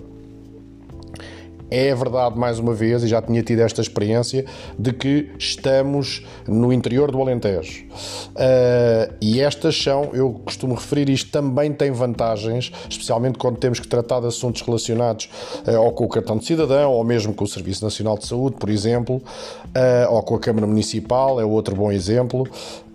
É 1.70 1.94
verdade, 1.94 2.38
mais 2.38 2.58
uma 2.58 2.72
vez, 2.72 3.02
e 3.02 3.08
já 3.08 3.20
tinha 3.20 3.42
tido 3.42 3.60
esta 3.60 3.80
experiência, 3.80 4.44
de 4.78 4.92
que 4.92 5.30
estamos 5.38 6.24
no 6.46 6.72
interior 6.72 7.10
do 7.10 7.20
Alentejo. 7.20 7.84
Uh, 7.84 9.14
e 9.20 9.40
estas 9.40 9.80
são, 9.80 10.10
eu 10.14 10.40
costumo 10.44 10.74
referir 10.74 11.10
isto, 11.10 11.30
também 11.30 11.72
tem 11.72 11.90
vantagens, 11.90 12.72
especialmente 12.88 13.38
quando 13.38 13.58
temos 13.58 13.80
que 13.80 13.86
tratar 13.86 14.20
de 14.20 14.26
assuntos 14.26 14.62
relacionados 14.62 15.28
uh, 15.66 15.80
ou 15.80 15.92
com 15.92 16.04
o 16.04 16.08
cartão 16.08 16.38
de 16.38 16.46
cidadão, 16.46 16.92
ou 16.92 17.04
mesmo 17.04 17.34
com 17.34 17.44
o 17.44 17.48
Serviço 17.48 17.84
Nacional 17.84 18.16
de 18.16 18.26
Saúde, 18.26 18.56
por 18.58 18.70
exemplo, 18.70 19.16
uh, 19.16 20.12
ou 20.12 20.22
com 20.22 20.36
a 20.36 20.38
Câmara 20.38 20.66
Municipal, 20.66 21.40
é 21.40 21.44
outro 21.44 21.76
bom 21.76 21.92
exemplo. 21.92 22.48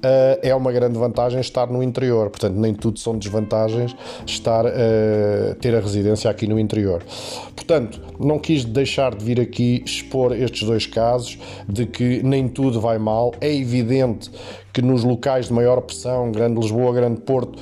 Uh, 0.04 0.38
é 0.42 0.54
uma 0.54 0.70
grande 0.70 1.00
vantagem 1.00 1.40
estar 1.40 1.68
no 1.68 1.82
interior. 1.82 2.30
Portanto, 2.30 2.56
nem 2.56 2.74
tudo 2.74 3.00
são 3.00 3.18
desvantagens 3.18 3.96
estar 4.26 4.66
uh, 4.66 5.56
ter 5.62 5.74
a 5.74 5.80
residência 5.80 6.30
aqui 6.30 6.46
no 6.46 6.60
interior. 6.60 7.02
Portanto, 7.56 8.02
não 8.20 8.38
quis 8.38 8.66
deixar 8.66 9.16
de 9.16 9.24
vir 9.24 9.40
aqui 9.40 9.82
expor 9.86 10.34
estes 10.34 10.68
dois 10.68 10.86
casos 10.86 11.40
de 11.70 11.86
que 11.86 12.22
nem 12.22 12.50
tudo 12.50 12.82
vai 12.82 12.98
mal. 12.98 13.34
É 13.40 13.54
evidente 13.54 14.30
que 14.74 14.82
nos 14.82 15.06
locais 15.06 15.48
de 15.48 15.54
maior 15.54 15.80
pressão, 15.82 16.32
Grande 16.32 16.60
Lisboa, 16.60 16.94
Grande 16.94 17.22
Porto, 17.22 17.58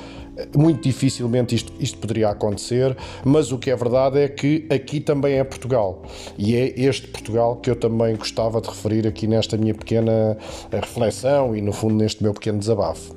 muito 0.56 0.82
dificilmente 0.82 1.54
isto, 1.54 1.72
isto 1.78 1.98
poderia 1.98 2.30
acontecer, 2.30 2.96
mas 3.24 3.52
o 3.52 3.58
que 3.58 3.70
é 3.70 3.76
verdade 3.76 4.18
é 4.18 4.28
que 4.28 4.66
aqui 4.70 5.00
também 5.00 5.34
é 5.38 5.44
Portugal. 5.44 6.02
E 6.36 6.56
é 6.56 6.80
este 6.80 7.06
Portugal 7.08 7.56
que 7.56 7.70
eu 7.70 7.76
também 7.76 8.16
gostava 8.16 8.60
de 8.60 8.68
referir 8.68 9.06
aqui 9.06 9.26
nesta 9.26 9.56
minha 9.56 9.74
pequena 9.74 10.36
reflexão 10.70 11.54
e, 11.56 11.60
no 11.60 11.72
fundo, 11.72 11.94
neste 11.94 12.22
meu 12.22 12.32
pequeno 12.32 12.58
desabafo. 12.58 13.14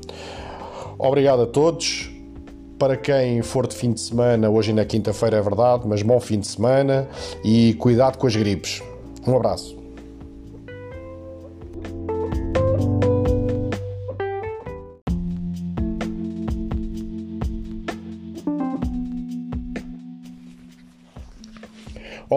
Obrigado 0.98 1.42
a 1.42 1.46
todos 1.46 2.10
Para 2.78 2.98
quem 2.98 3.42
for 3.42 3.68
de 3.68 3.76
fim 3.76 3.94
de 3.94 4.02
semana, 4.02 4.50
hoje 4.50 4.72
ainda 4.72 4.82
é 4.82 4.86
quinta-feira, 4.86 5.38
é 5.38 5.42
verdade, 5.42 5.84
mas 5.88 6.02
bom 6.02 6.20
fim 6.20 6.40
de 6.40 6.48
semana 6.48 7.08
e 7.44 7.74
cuidado 7.76 8.18
com 8.18 8.28
as 8.28 8.36
gripes. 8.36 8.84
Um 9.26 9.36
abraço. 9.36 9.75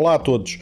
Olá 0.01 0.15
a 0.15 0.19
todos. 0.21 0.61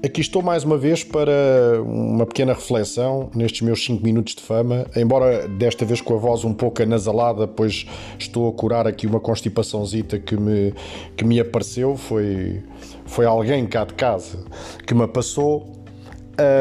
Aqui 0.00 0.20
estou 0.20 0.40
mais 0.40 0.62
uma 0.62 0.78
vez 0.78 1.02
para 1.02 1.82
uma 1.82 2.24
pequena 2.24 2.52
reflexão 2.52 3.28
nestes 3.34 3.62
meus 3.62 3.84
5 3.84 4.00
minutos 4.00 4.36
de 4.36 4.42
fama, 4.42 4.86
embora 4.94 5.48
desta 5.48 5.84
vez 5.84 6.00
com 6.00 6.14
a 6.14 6.18
voz 6.18 6.44
um 6.44 6.54
pouco 6.54 6.80
anasalada, 6.80 7.48
pois 7.48 7.84
estou 8.16 8.48
a 8.48 8.52
curar 8.52 8.86
aqui 8.86 9.08
uma 9.08 9.18
constipaçãozita 9.18 10.20
que 10.20 10.36
me, 10.36 10.72
que 11.16 11.24
me 11.24 11.40
apareceu, 11.40 11.96
foi, 11.96 12.62
foi 13.04 13.26
alguém 13.26 13.66
cá 13.66 13.84
de 13.84 13.94
casa 13.94 14.38
que 14.86 14.94
me 14.94 15.08
passou, 15.08 15.66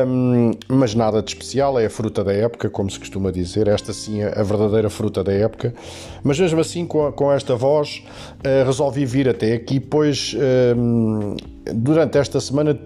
um, 0.08 0.52
mas 0.68 0.94
nada 0.94 1.22
de 1.22 1.32
especial, 1.32 1.80
é 1.80 1.86
a 1.86 1.90
fruta 1.90 2.24
da 2.24 2.32
época, 2.32 2.70
como 2.70 2.90
se 2.90 3.00
costuma 3.00 3.32
dizer, 3.32 3.68
esta 3.68 3.92
sim 3.92 4.22
é 4.22 4.40
a 4.40 4.44
verdadeira 4.44 4.90
fruta 4.90 5.24
da 5.24 5.34
época, 5.34 5.74
mas 6.24 6.40
mesmo 6.40 6.60
assim 6.60 6.86
com, 6.86 7.12
com 7.12 7.32
esta 7.32 7.56
voz 7.56 8.04
uh, 8.40 8.66
resolvi 8.66 9.06
vir 9.06 9.28
até 9.28 9.54
aqui, 9.54 9.80
pois 9.80 10.36
um, 10.78 11.36
durante 11.74 12.18
esta 12.18 12.40
semana 12.40 12.80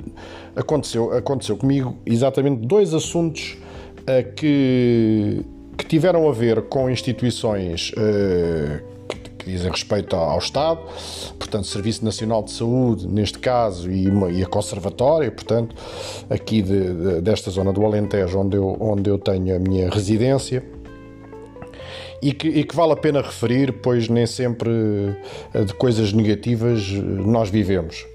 aconteceu, 0.56 1.12
aconteceu 1.14 1.58
comigo 1.58 1.98
exatamente 2.06 2.66
dois 2.66 2.94
assuntos 2.94 3.58
uh, 4.02 4.34
que, 4.36 5.46
que 5.78 5.86
tiveram 5.86 6.28
a 6.30 6.32
ver 6.32 6.64
com 6.64 6.90
instituições 6.90 7.92
uh, 7.92 8.97
que, 9.38 9.50
dizem 9.50 9.72
respeito 9.72 10.16
ao 10.16 10.38
Estado, 10.38 10.82
portanto, 11.38 11.66
Serviço 11.68 12.04
Nacional 12.04 12.44
de 12.44 12.52
Saúde, 12.52 13.08
neste 13.08 13.40
caso, 13.40 13.92
e, 13.92 14.10
uma, 14.10 14.30
e 14.30 14.44
a 14.44 14.46
Conservatória, 14.46 15.32
portanto, 15.32 15.76
aqui 16.30 16.62
de, 16.62 16.94
de, 16.94 17.22
desta 17.22 17.50
zona 17.52 17.72
do 17.72 17.86
Alentejo, 17.86 18.40
onde 18.40 18.58
eu, 18.58 18.78
onde 18.80 19.10
eu 19.10 19.18
tenho 19.18 19.56
a 19.56 19.60
minha 19.60 19.90
residência. 19.90 20.64
E 22.20 22.34
que, 22.34 22.48
e 22.48 22.64
que, 22.64 22.76
vale 22.76 22.94
a 22.94 22.96
pena 22.96 23.22
referir, 23.22 23.74
pois 23.74 24.10
nem 24.10 24.26
sempre 24.26 24.72
eh, 25.54 25.64
de 25.64 25.74
coisas 25.76 26.12
negativas 26.12 26.90
nós 26.92 27.48
vivemos. 27.48 28.08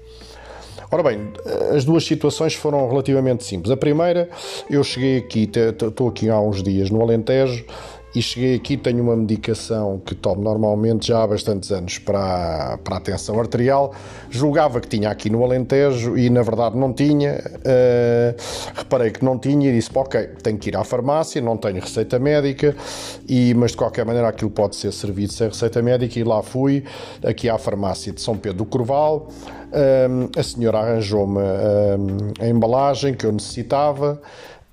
Ora 0.91 1.01
bem, 1.01 1.31
as 1.75 1.83
duas 1.85 2.05
situações 2.05 2.53
foram 2.53 2.87
relativamente 2.87 3.43
simples. 3.43 3.71
A 3.71 3.77
primeira, 3.77 4.29
eu 4.69 4.83
cheguei 4.83 5.17
aqui, 5.17 5.49
estou 5.49 6.07
aqui 6.07 6.29
há 6.29 6.39
uns 6.39 6.61
dias 6.61 6.91
no 6.91 7.01
Alentejo 7.01 7.65
e 8.15 8.21
cheguei 8.21 8.55
aqui, 8.55 8.77
tenho 8.77 9.01
uma 9.01 9.15
medicação 9.15 9.99
que 10.05 10.13
tomo 10.13 10.41
normalmente 10.41 11.07
já 11.07 11.23
há 11.23 11.27
bastantes 11.27 11.71
anos 11.71 11.97
para, 11.97 12.77
para 12.83 12.97
a 12.97 12.99
tensão 12.99 13.39
arterial. 13.39 13.93
Julgava 14.29 14.79
que 14.79 14.87
tinha 14.87 15.09
aqui 15.09 15.29
no 15.31 15.43
Alentejo 15.43 16.15
e 16.15 16.29
na 16.29 16.43
verdade 16.43 16.77
não 16.77 16.93
tinha. 16.93 17.41
Uh, 17.57 18.35
reparei 18.75 19.09
que 19.09 19.25
não 19.25 19.39
tinha 19.39 19.69
e 19.69 19.73
disse: 19.73 19.89
Ok, 19.95 20.21
tenho 20.43 20.59
que 20.59 20.69
ir 20.69 20.77
à 20.77 20.83
farmácia, 20.83 21.41
não 21.41 21.57
tenho 21.57 21.79
receita 21.79 22.19
médica, 22.19 22.75
e, 23.27 23.53
mas 23.55 23.71
de 23.71 23.77
qualquer 23.77 24.05
maneira 24.05 24.27
aquilo 24.27 24.51
pode 24.51 24.75
ser 24.75 24.91
servido 24.91 25.33
sem 25.33 25.47
receita 25.47 25.81
médica. 25.81 26.19
E 26.19 26.23
lá 26.23 26.43
fui, 26.43 26.83
aqui 27.25 27.49
à 27.49 27.57
farmácia 27.57 28.13
de 28.13 28.21
São 28.21 28.37
Pedro 28.37 28.59
do 28.59 28.65
Corval. 28.65 29.27
Um, 29.73 30.29
a 30.39 30.43
senhora 30.43 30.77
arranjou-me 30.77 31.39
um, 31.39 32.17
a 32.39 32.47
embalagem 32.47 33.15
que 33.15 33.25
eu 33.25 33.31
necessitava. 33.31 34.21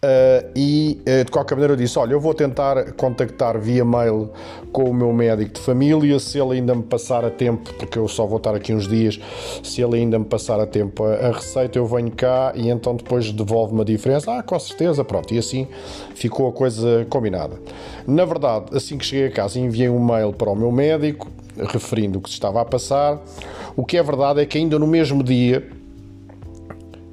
Uh, 0.03 0.49
e 0.57 1.03
uh, 1.03 1.25
de 1.27 1.31
qualquer 1.31 1.55
maneira 1.55 1.75
eu 1.75 1.77
disse: 1.77 1.99
Olha, 1.99 2.13
eu 2.13 2.21
vou 2.21 2.33
tentar 2.33 2.93
contactar 2.93 3.59
via 3.59 3.85
mail 3.85 4.31
com 4.73 4.85
o 4.85 4.95
meu 4.95 5.13
médico 5.13 5.53
de 5.53 5.61
família. 5.61 6.19
Se 6.19 6.39
ele 6.39 6.55
ainda 6.55 6.75
me 6.75 6.83
passar 6.83 7.23
a 7.23 7.31
tempo, 7.31 7.75
porque 7.75 7.99
eu 7.99 8.09
só 8.09 8.25
vou 8.25 8.39
estar 8.39 8.55
aqui 8.55 8.73
uns 8.73 8.89
dias, 8.89 9.21
se 9.63 9.83
ele 9.83 9.97
ainda 9.97 10.19
me 10.19 10.25
passar 10.25 10.59
a 10.59 10.67
tempo 10.67 11.05
a, 11.05 11.29
a 11.29 11.33
receita, 11.33 11.79
eu 11.79 11.85
venho 11.85 12.11
cá 12.13 12.53
e 12.55 12.71
então 12.71 12.97
depois 12.97 13.31
devolve-me 13.31 13.83
a 13.83 13.85
diferença. 13.85 14.39
Ah, 14.39 14.43
com 14.43 14.59
certeza, 14.59 15.05
pronto. 15.05 15.35
E 15.35 15.39
assim 15.39 15.69
ficou 16.15 16.49
a 16.49 16.53
coisa 16.53 17.07
combinada. 17.11 17.61
Na 18.07 18.25
verdade, 18.25 18.75
assim 18.75 18.97
que 18.97 19.05
cheguei 19.05 19.27
a 19.27 19.31
casa, 19.31 19.59
enviei 19.59 19.91
um 19.91 20.03
mail 20.03 20.33
para 20.33 20.49
o 20.49 20.57
meu 20.57 20.73
médico 20.73 21.29
referindo 21.69 22.19
o 22.19 22.23
que 22.23 22.31
se 22.31 22.37
estava 22.37 22.63
a 22.63 22.65
passar. 22.65 23.21
O 23.77 23.85
que 23.85 23.99
é 23.99 24.03
verdade 24.03 24.41
é 24.41 24.47
que 24.47 24.57
ainda 24.57 24.79
no 24.79 24.87
mesmo 24.87 25.23
dia 25.23 25.79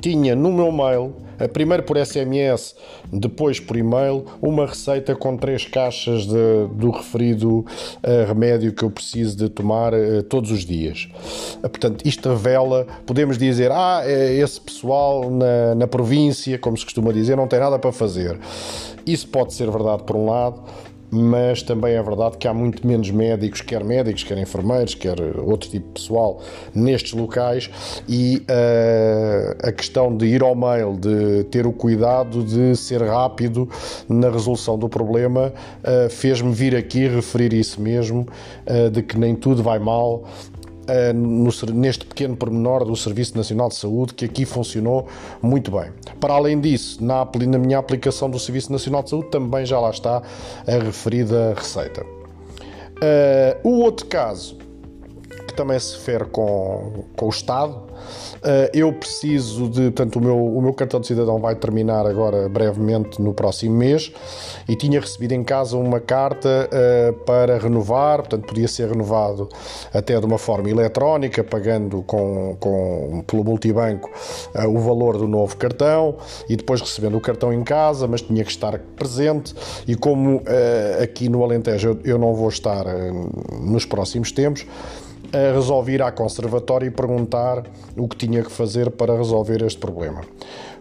tinha 0.08 0.38
no 0.38 0.54
meu 0.54 0.72
mail, 0.72 1.14
primeiro 1.52 1.84
por 1.84 1.98
SMS, 1.98 2.74
depois 3.12 3.60
por 3.60 3.76
e-mail, 3.76 4.24
uma 4.42 4.66
receita 4.66 5.14
com 5.14 5.36
três 5.36 5.66
caixas 5.66 6.26
de, 6.26 6.68
do 6.72 6.92
referido 6.92 7.60
uh, 7.60 7.66
remédio 8.26 8.72
que 8.72 8.84
eu 8.84 8.90
preciso 8.90 9.36
de 9.36 9.50
tomar 9.50 9.94
uh, 9.94 10.24
todos 10.24 10.50
os 10.50 10.64
dias. 10.64 11.10
Uh, 11.58 11.70
portanto, 11.70 12.08
isto 12.08 12.30
revela, 12.30 12.88
podemos 13.06 13.38
dizer, 13.38 13.70
ah, 13.70 14.02
esse 14.08 14.62
pessoal 14.62 15.30
na, 15.30 15.76
na 15.76 15.88
província, 15.88 16.58
como 16.58 16.78
se 16.78 16.86
costuma 16.86 17.12
dizer, 17.12 17.36
não 17.36 17.48
tem 17.48 17.60
nada 17.60 17.78
para 17.78 17.92
fazer. 17.92 18.40
Isso 19.06 19.28
pode 19.28 19.54
ser 19.54 19.70
verdade 19.70 20.04
por 20.04 20.16
um 20.16 20.26
lado, 20.26 20.62
mas 21.10 21.62
também 21.62 21.96
é 21.96 22.04
verdade 22.04 22.38
que 22.38 22.48
há 22.48 22.54
muito 22.54 22.86
menos 22.86 23.10
médicos, 23.10 23.62
quer 23.62 23.84
médicos, 23.84 24.24
quer 24.24 24.38
enfermeiros, 24.38 24.96
quer 24.96 25.18
outro 25.40 25.70
tipo 25.70 25.88
de 25.88 25.94
pessoal 25.94 26.42
nestes 26.74 27.14
locais. 27.14 27.70
E 28.08 28.44
uh, 28.50 29.68
a 29.68 29.72
questão 29.72 30.16
de 30.16 30.26
ir 30.26 30.44
ao 30.44 30.56
mail, 30.56 30.98
de 30.98 31.46
ter 31.46 31.66
o 31.66 31.72
cuidado 31.72 32.44
de 32.44 32.76
ser 32.76 33.02
rápido 33.02 33.70
na 34.10 34.30
resolução 34.30 34.78
do 34.78 34.90
problema, 34.90 35.54
uh, 35.84 36.10
fez-me 36.10 36.54
vir 36.54 36.76
aqui 36.76 37.08
referir 37.08 37.54
isso 37.54 37.82
mesmo, 37.82 38.28
uh, 38.66 38.90
de 38.90 39.02
que 39.02 39.18
nem 39.18 39.36
tudo 39.36 39.64
vai 39.64 39.80
mal 39.80 40.24
uh, 40.88 41.14
no, 41.14 41.50
neste 41.74 42.06
pequeno 42.06 42.36
pormenor 42.36 42.86
do 42.86 42.96
Serviço 42.96 43.36
Nacional 43.36 43.70
de 43.70 43.76
Saúde, 43.76 44.14
que 44.14 44.26
aqui 44.26 44.46
funcionou 44.46 45.08
muito 45.42 45.72
bem. 45.72 45.92
Para 46.20 46.34
além 46.34 46.60
disso, 46.60 47.04
na, 47.04 47.26
na 47.26 47.58
minha 47.58 47.78
aplicação 47.78 48.30
do 48.30 48.40
Serviço 48.40 48.72
Nacional 48.72 49.04
de 49.04 49.10
Saúde 49.10 49.30
também 49.30 49.66
já 49.66 49.80
lá 49.80 49.90
está 49.90 50.22
a 50.68 50.84
referida 50.84 51.54
receita. 51.56 52.04
Uh, 52.04 53.68
o 53.68 53.80
outro 53.82 54.08
caso, 54.08 54.58
também 55.58 55.80
se 55.80 55.96
refere 55.96 56.26
com, 56.26 57.04
com 57.16 57.26
o 57.26 57.30
Estado, 57.30 57.88
Uh, 58.38 58.70
eu 58.74 58.94
preciso 58.94 59.68
de. 59.68 59.92
Portanto, 59.92 60.18
o 60.18 60.22
meu, 60.22 60.38
o 60.38 60.62
meu 60.62 60.74
cartão 60.74 61.00
de 61.00 61.08
cidadão 61.08 61.40
vai 61.40 61.56
terminar 61.56 62.06
agora 62.06 62.48
brevemente 62.48 63.22
no 63.22 63.34
próximo 63.34 63.76
mês 63.76 64.12
e 64.68 64.76
tinha 64.76 65.00
recebido 65.00 65.34
em 65.34 65.44
casa 65.44 65.76
uma 65.76 66.00
carta 66.00 66.70
uh, 66.70 67.14
para 67.26 67.58
renovar, 67.58 68.20
portanto, 68.20 68.46
podia 68.46 68.68
ser 68.68 68.90
renovado 68.90 69.50
até 69.94 70.20
de 70.20 70.26
uma 70.26 70.38
forma 70.38 70.70
eletrónica, 70.70 71.44
pagando 71.44 72.04
com, 72.04 72.56
com, 72.60 73.24
pelo 73.26 73.44
multibanco 73.44 74.10
uh, 74.56 74.68
o 74.68 74.80
valor 74.80 75.18
do 75.18 75.28
novo 75.28 75.58
cartão 75.58 76.18
e 76.48 76.56
depois 76.56 76.80
recebendo 76.80 77.18
o 77.18 77.22
cartão 77.22 77.52
em 77.52 77.64
casa, 77.64 78.08
mas 78.08 78.22
tinha 78.22 78.44
que 78.44 78.52
estar 78.52 78.78
presente. 78.96 79.56
E 79.88 79.96
como 79.96 80.44
aqui 81.02 81.30
no 81.30 81.44
Alentejo 81.44 81.90
eu, 81.90 82.14
eu 82.14 82.18
não 82.18 82.34
vou 82.34 82.50
estar 82.50 82.86
nos 83.62 83.86
próximos 83.86 84.32
tempos 84.32 84.66
resolvi 85.54 85.94
ir 85.94 86.02
à 86.02 86.12
conservatória 86.12 86.88
e 86.88 86.92
perguntar 86.92 87.64
o 87.96 88.08
que 88.08 88.16
tinha 88.16 88.44
que 88.44 88.52
fazer 88.52 88.92
para 88.92 89.16
resolver 89.16 89.62
este 89.64 89.80
problema. 89.80 90.22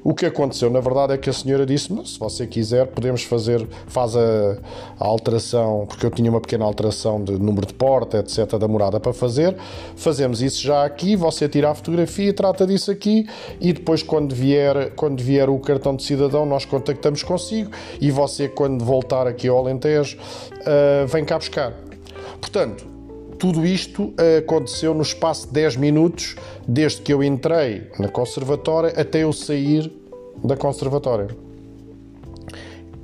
O 0.08 0.14
que 0.14 0.24
aconteceu, 0.24 0.70
na 0.70 0.78
verdade, 0.78 1.14
é 1.14 1.18
que 1.18 1.28
a 1.28 1.32
senhora 1.32 1.66
disse: 1.66 1.88
se 2.04 2.16
você 2.16 2.46
quiser, 2.46 2.86
podemos 2.86 3.24
fazer, 3.24 3.66
faz 3.88 4.14
a, 4.14 4.56
a, 5.00 5.04
alteração, 5.04 5.84
porque 5.88 6.06
eu 6.06 6.12
tinha 6.12 6.30
uma 6.30 6.40
pequena 6.40 6.64
alteração 6.64 7.24
de 7.24 7.32
número 7.32 7.66
de 7.66 7.74
porta, 7.74 8.18
etc., 8.18 8.56
da 8.56 8.68
morada 8.68 9.00
para 9.00 9.12
fazer. 9.12 9.56
Fazemos 9.96 10.40
isso 10.40 10.62
já 10.62 10.84
aqui, 10.84 11.16
você 11.16 11.48
tira 11.48 11.70
a 11.70 11.74
fotografia, 11.74 12.32
trata 12.32 12.64
disso 12.64 12.92
aqui 12.92 13.26
e 13.60 13.72
depois, 13.72 14.00
quando 14.00 14.32
vier, 14.32 14.92
quando 14.94 15.20
vier 15.20 15.50
o 15.50 15.58
cartão 15.58 15.96
de 15.96 16.04
cidadão, 16.04 16.46
nós 16.46 16.64
contactamos 16.64 17.24
consigo 17.24 17.72
e 18.00 18.08
você, 18.08 18.48
quando 18.48 18.84
voltar 18.84 19.26
aqui 19.26 19.48
ao 19.48 19.58
Alentejo, 19.58 20.18
uh, 20.18 21.04
vem 21.08 21.24
cá 21.24 21.36
buscar. 21.36 21.74
Portanto, 22.40 22.95
tudo 23.38 23.66
isto 23.66 24.12
aconteceu 24.38 24.94
no 24.94 25.02
espaço 25.02 25.46
de 25.46 25.52
10 25.54 25.76
minutos, 25.76 26.36
desde 26.66 27.02
que 27.02 27.12
eu 27.12 27.22
entrei 27.22 27.90
na 27.98 28.08
conservatória 28.08 28.92
até 29.00 29.22
eu 29.24 29.32
sair 29.32 29.92
da 30.42 30.56
conservatória 30.56 31.45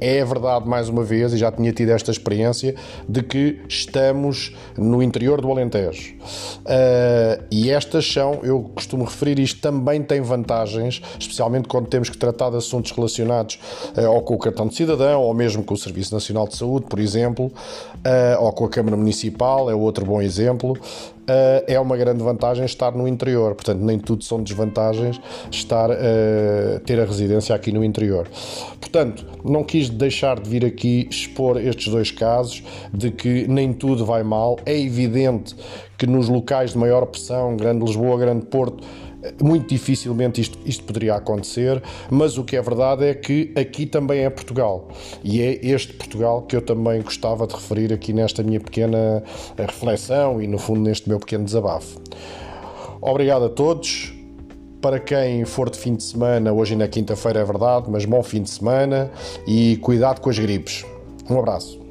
é 0.03 0.25
verdade, 0.25 0.69
mais 0.69 0.89
uma 0.89 1.05
vez, 1.05 1.33
e 1.33 1.39
já 1.39 1.53
tinha 1.53 1.73
tido 1.73 1.91
esta 1.91 2.11
experiência, 2.11 2.75
de 3.09 3.23
que 3.23 3.61
estamos 3.69 4.55
no 4.77 5.01
interior 5.03 5.41
do 5.41 5.51
Alentejo. 5.51 6.15
Uh, 6.61 7.45
e 7.51 7.71
estas 7.71 8.11
são, 8.11 8.41
eu 8.43 8.71
costumo 8.75 9.05
referir 9.05 9.39
isto, 9.39 9.61
também 9.61 10.03
tem 10.03 10.21
vantagens, 10.21 11.01
especialmente 11.19 11.69
quando 11.69 11.87
temos 11.87 12.11
que 12.11 12.19
tratar 12.19 12.51
de 12.51 12.57
assuntos 12.57 12.91
relacionados 12.91 13.61
uh, 13.97 14.11
ou 14.11 14.23
com 14.23 14.35
o 14.35 14.39
cartão 14.39 14.67
de 14.67 14.75
cidadão, 14.75 15.21
ou 15.21 15.33
mesmo 15.33 15.63
com 15.63 15.75
o 15.75 15.79
Serviço 15.79 16.13
Nacional 16.13 16.49
de 16.49 16.57
Saúde, 16.57 16.87
por 16.89 16.99
exemplo, 16.99 17.47
uh, 17.47 18.43
ou 18.43 18.53
com 18.53 18.65
a 18.65 18.69
Câmara 18.69 18.97
Municipal, 18.97 19.71
é 19.71 19.75
outro 19.75 20.05
bom 20.05 20.21
exemplo. 20.21 20.77
Uh, 21.23 21.65
é 21.67 21.79
uma 21.79 21.97
grande 21.97 22.23
vantagem 22.23 22.65
estar 22.65 22.93
no 22.93 23.07
interior. 23.07 23.55
Portanto, 23.55 23.81
nem 23.81 23.99
tudo 23.99 24.25
são 24.25 24.43
desvantagens 24.43 25.21
estar 25.51 25.91
uh, 25.91 26.81
ter 26.85 27.01
a 27.01 27.05
residência 27.05 27.55
aqui 27.55 27.73
no 27.73 27.85
interior. 27.85 28.29
Portanto, 28.81 29.27
não 29.45 29.65
quis 29.65 29.89
deixar 29.89 30.41
de 30.41 30.49
vir 30.49 30.65
aqui 30.65 31.07
expor 31.11 31.61
estes 31.61 31.89
dois 31.89 32.11
casos 32.11 32.63
de 32.93 33.11
que 33.11 33.47
nem 33.49 33.73
tudo 33.73 34.05
vai 34.05 34.23
mal. 34.23 34.59
É 34.67 34.79
evidente 34.79 35.55
que 35.97 36.07
nos 36.07 36.29
locais 36.29 36.73
de 36.73 36.79
maior 36.79 37.07
pressão, 37.07 37.57
Grande 37.57 37.85
Lisboa, 37.85 38.19
Grande 38.19 38.47
Porto, 38.47 38.85
muito 39.43 39.69
dificilmente 39.69 40.41
isto, 40.41 40.59
isto 40.65 40.85
poderia 40.85 41.15
acontecer, 41.15 41.83
mas 42.11 42.39
o 42.39 42.45
que 42.45 42.57
é 42.57 42.63
verdade 42.63 43.05
é 43.05 43.15
que 43.15 43.53
aqui 43.57 43.87
também 43.87 44.21
é 44.25 44.31
Portugal. 44.31 44.89
E 45.23 45.41
é 45.41 45.65
este 45.65 45.93
Portugal 45.93 46.43
que 46.43 46.57
eu 46.57 46.63
também 46.63 47.01
gostava 47.03 47.47
de 47.47 47.55
referir 47.55 47.93
aqui 47.93 48.13
nesta 48.13 48.43
minha 48.43 48.61
pequena 48.61 49.23
reflexão 49.57 50.41
e, 50.41 50.47
no 50.47 50.59
fundo, 50.59 50.81
neste 50.81 51.09
meu 51.09 51.19
pequeno 51.19 51.45
desabafo. 51.45 52.01
Obrigado 53.01 53.47
a 53.47 53.49
todos. 53.49 54.13
Para 54.81 54.99
quem 54.99 55.45
for 55.45 55.71
de 55.71 55.79
fim 55.79 55.95
de 55.95 56.03
semana, 56.03 56.53
hoje 56.53 56.75
na 56.75 56.89
quinta-feira 56.89 57.39
é 57.39 57.45
verdade, 57.45 57.87
mas 57.89 58.05
bom 58.05 58.21
fim 58.21 58.43
de 58.43 58.51
semana 58.51 59.13
e 59.47 59.77
cuidado 59.77 60.21
com 60.21 60.29
as 60.29 60.37
gripes. 60.37 60.85
Um 61.31 61.39
abraço. 61.39 61.82